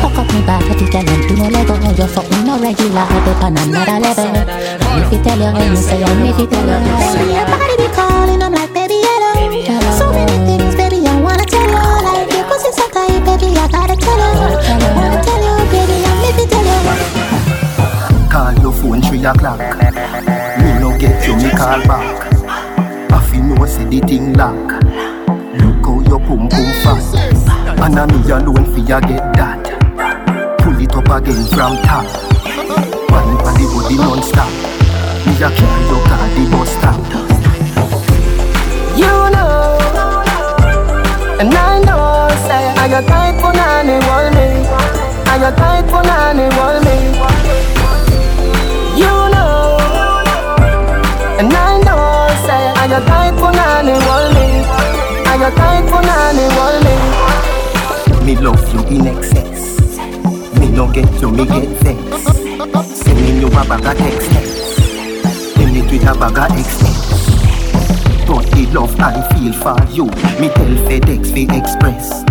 [0.00, 3.42] Hook up me body gal and do no lego You fuck me no regular Dep
[3.44, 4.32] on another level.
[4.32, 7.86] And me fi tell you Me say and me fi tell you Your body be
[7.92, 9.92] calling I'm like baby hello.
[10.00, 13.68] So many things baby I wanna tell you Like your pussy so tight baby I
[13.68, 16.78] gotta tell you I wanna tell you baby and me fi tell you
[18.32, 19.58] Call your phone three o'clock.
[20.60, 22.27] Me no get you, me call back.
[23.68, 24.80] I say the thing lock.
[25.60, 27.14] Look how your pum pum fast.
[27.84, 29.60] And I'm me alone fi ya get that.
[30.60, 32.06] Pull it up again from top.
[33.12, 34.48] Wine pon the body non-stop.
[35.26, 36.96] Me a carry your car the bus stop.
[38.96, 39.76] You know,
[41.38, 42.32] and I know,
[44.08, 44.48] hold me.
[45.28, 47.77] And your tight punani hold me.
[55.48, 58.26] And your tight punani hold me.
[58.26, 59.62] Me love you in excess.
[60.58, 63.02] Me no get you, me get vexed.
[63.02, 64.30] Sending you a bag of text.
[65.54, 66.98] Send it with a bag of extent.
[68.26, 70.04] But the love I feel for you,
[70.38, 72.24] me tell FedEx fi express.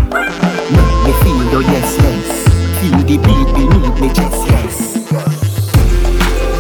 [0.70, 2.28] Make me feel your yes yes.
[2.80, 4.76] Feel the beat beneath me chest yes.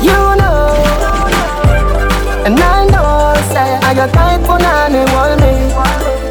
[0.01, 0.73] You know,
[2.47, 5.66] and I know, say, and your tight punani hold me.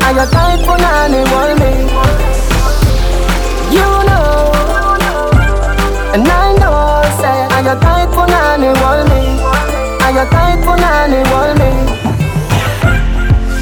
[0.07, 1.71] And your tight punani hold me.
[3.75, 4.55] You know,
[6.15, 9.21] and I know, say, and your tight punani hold me.
[10.07, 11.71] And your tight punani hold me.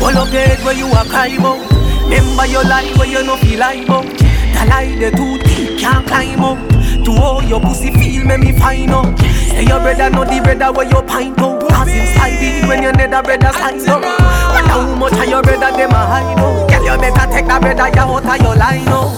[0.05, 1.59] All of it where you are cry about
[2.05, 6.07] Remember your life where you no feel like about The lie the too deep can't
[6.07, 6.59] climb up.
[7.07, 9.19] To all your pussy feel make me find out.
[9.19, 11.69] Say your brother know the brother where you pint out.
[11.71, 14.34] Cause him slide in when your nether brother slide up
[14.75, 17.89] how much of your brother them a hide out Girl you better take that brother
[17.95, 19.15] you out of your line out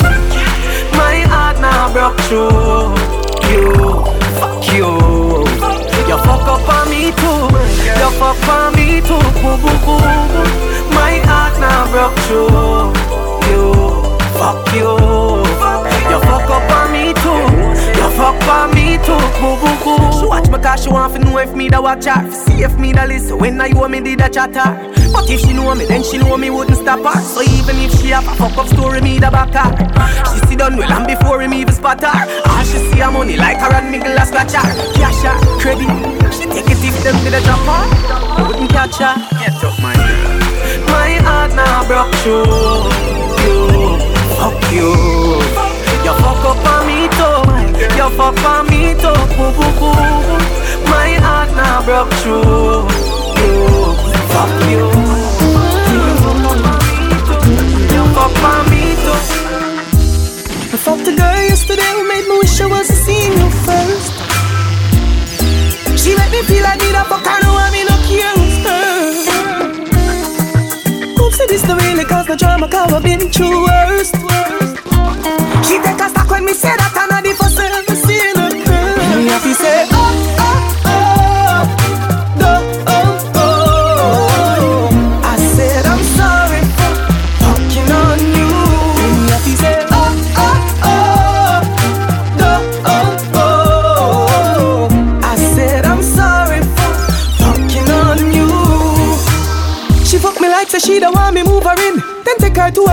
[0.92, 2.92] My heart now broke through
[3.48, 4.04] You,
[4.36, 4.92] fuck you
[6.04, 7.48] You fuck up on me too
[8.00, 13.16] You fuck on me too boo boo boo my heart now broke through
[13.50, 13.72] you.
[14.38, 14.96] Fuck you.
[16.10, 17.44] You fuck up on me too.
[17.98, 19.20] You fuck on me too.
[19.40, 20.18] Boo boo boo.
[20.18, 22.32] She watch me cause she want to know if me da watch her.
[22.32, 24.95] See if me da listen when I you me did a chat her.
[25.16, 27.20] But if she know me, then she know me wouldn't stop her.
[27.22, 29.72] So even if she have a fuck up story, me da back her.
[30.28, 32.12] She see done well and before me even spot her.
[32.52, 34.68] All she see her money like her and me glass scratch her.
[34.92, 35.88] Cash her, credit.
[36.36, 38.44] She take it if them did a drop her.
[38.44, 39.16] Wouldn't catch her.
[39.40, 39.96] Get up my.
[40.92, 42.44] My heart now broke through
[43.40, 43.96] you.
[44.36, 44.92] Fuck you.
[46.04, 47.40] You fuck up on me too.
[47.96, 49.16] You fuck on me too.
[49.32, 49.96] Boo boo boo.
[50.92, 52.84] My heart now broke through
[53.40, 54.05] you.
[75.66, 79.16] She take a stock when me say that I'm not first ever seen a girl.
[79.16, 79.95] Me have to say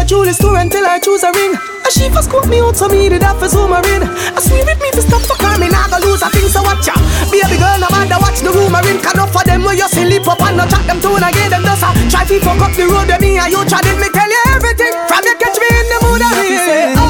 [0.03, 1.55] a jewelry store tell her choose a ring.
[1.55, 4.03] And she first scoop me out so me did have to zoom her in.
[4.03, 6.61] I swear with me to stop fuck her, me nah go lose a thing so
[6.61, 6.95] watch ya.
[7.31, 8.99] Baby girl, no matter watch the room her in.
[8.99, 11.49] Can for them where you see lip up and no chat them tune again.
[11.49, 11.75] Them a
[12.11, 14.43] try to fuck up the road with me and you try did me tell you
[14.51, 14.93] everything.
[15.07, 16.23] From you catch me in the mood
[16.99, 17.02] me.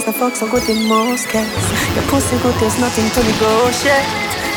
[0.00, 1.94] Girls, the fuck so good in most cases.
[1.94, 4.06] Your pussy good, there's nothing to negotiate.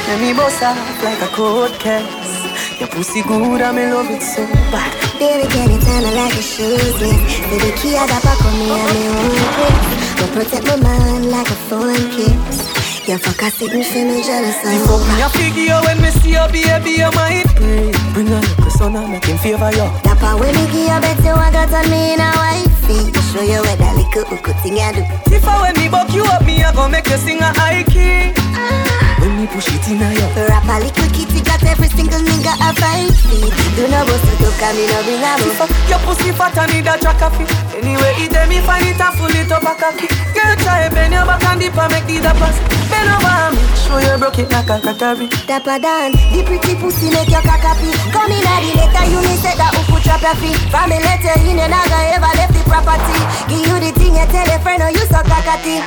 [0.07, 2.79] Let me boss up like a cold case.
[2.79, 4.91] Your pussy good, I'm in love with so bad.
[5.19, 7.43] Baby, can you tell me like a shoes list?
[7.49, 9.89] Say the key of the back of me and me own place.
[10.19, 12.73] But protect my mind like a phone kiss.
[13.07, 16.09] You fuck I a sitting for me jealous You fuck me a figure when me
[16.23, 17.91] see you, baby, you might pray.
[18.13, 19.87] Bring a little son and make him favor you.
[20.07, 23.11] That part when me give you bet you I got on me in a wifey.
[23.31, 25.01] Show you where that little hook thing I do.
[25.33, 27.83] If I when me buck you up, me I go make you sing a high
[27.83, 28.33] key.
[28.55, 29.17] Ah.
[29.19, 30.27] When me push it in a you.
[30.47, 33.53] Rap a little kitty got every single nigga a five feet.
[33.75, 35.61] Do no bust it up, me no bring a move.
[35.89, 37.49] Your pussy fat and need a track of it.
[37.73, 40.07] Anyway, it me find it and full it up a cocky.
[40.35, 42.57] Girl, try bend your back and dip and make the pass.
[42.91, 45.27] Bend over me, show you broke it like a kakari.
[45.47, 47.89] Dapper Dan, the pretty pussy make your cock happy.
[48.11, 50.59] Come in at the letter, you me say that who put your feet.
[50.69, 51.79] From the letter, you never
[52.11, 53.17] ever left the property.
[53.47, 55.79] Give you the thing, you tell a friend, or you so cockatty.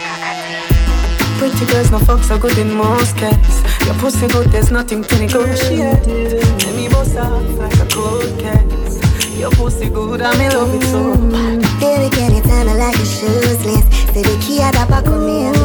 [1.38, 3.62] Pretty girls, no fuck so good in most cases.
[3.84, 6.06] Your pussy good, there's nothing to negotiate.
[6.06, 9.38] Let me boss off like a cold case.
[9.38, 11.80] Your pussy good, I'm in love with bad.
[11.80, 13.92] Baby, can you tell me like a shoes list?
[14.14, 15.55] Say the key at the back of me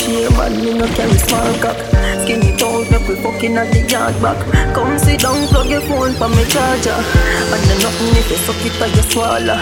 [0.00, 1.76] sitting for me no carry small cock.
[2.22, 4.38] Skinny toes, make we fucking at the yard back.
[4.74, 6.96] Come sit down, plug your phone for me charger.
[7.52, 9.58] And then nothing if you suck it or you swallow.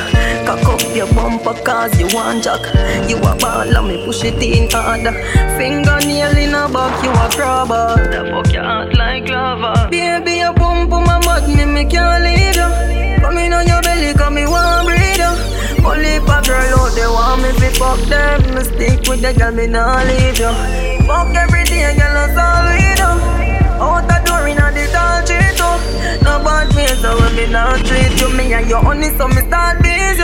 [0.46, 2.62] Cock up your bumper cause you want jack.
[3.08, 5.12] You a baller, me push it in harder.
[5.56, 8.10] Fingernail in a back, you a crabber.
[8.10, 9.88] The fuck your heart like lava.
[9.90, 13.20] Baby, you pump on my butt, me me can't leave you.
[13.20, 15.08] Come in on your belly, come me want breathe
[15.84, 18.54] Only a girl out there want me fi fuck them.
[18.54, 20.52] Me stick with the girl, me nah leave you.
[21.06, 23.10] Fuck every day, girl, that's all we do.
[23.82, 25.47] Out the door inna the tall tree.
[26.28, 29.40] No bad ways, so when me not treat you, me and your honey, so me
[29.48, 30.20] start busy.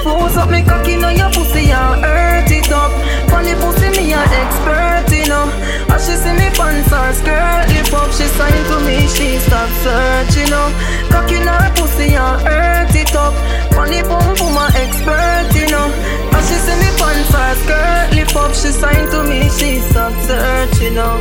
[0.00, 2.88] Force up me cocky on your pussy and hurt it up.
[3.28, 5.44] Funny pussy, me a expert, you know.
[5.92, 9.68] As she see me pants or skirt lip up, she sign to me, she stop
[9.84, 10.72] searching, you know.
[11.12, 13.36] Cocky on her pussy and hurt it up.
[13.76, 15.92] Funny pum pum a expert, you know.
[16.32, 20.16] As she see me pants or skirt lip up, she sign to me, she stop
[20.24, 21.20] searching, you know.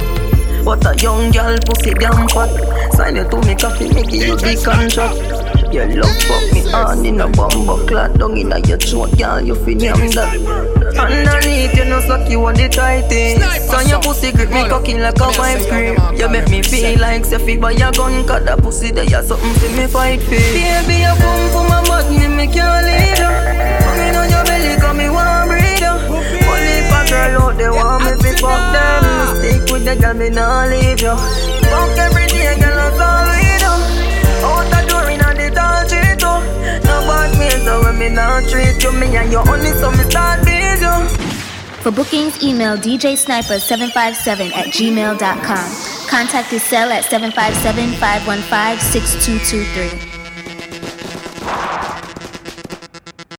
[0.63, 4.36] What a young girl pussy damn fat Sign it to me coffee, me give you
[4.38, 8.78] the contract Your love fuck me on in a bumbo clot Down in a your
[8.78, 10.38] throat, girl, you feel yam that
[11.02, 13.41] Underneath, you know suck you on the tightest
[13.72, 15.98] So your pussy grip me cocky like a wife cream.
[16.14, 19.53] You make me feel like Seffi by your gun Cause that pussy there, you something
[19.57, 20.38] for me fight for.
[20.38, 23.18] Baby, you pump for my butt, me me can't leave.
[23.18, 23.34] You
[23.82, 25.30] Come in on your belly, come me want
[27.22, 29.03] girl out there want me fuck them.
[29.38, 31.15] Stick with the girl, me nah leave you
[31.69, 33.73] Fuck every day, girl, that's all we do.
[34.48, 35.48] Out the door the
[36.88, 38.91] No bad ways, so when me nah treat you.
[38.93, 41.07] Me and you only so me start you
[41.81, 46.07] For bookings, email djsniper757 at gmail.com.
[46.10, 50.20] Contact his cell at 757 515 6223.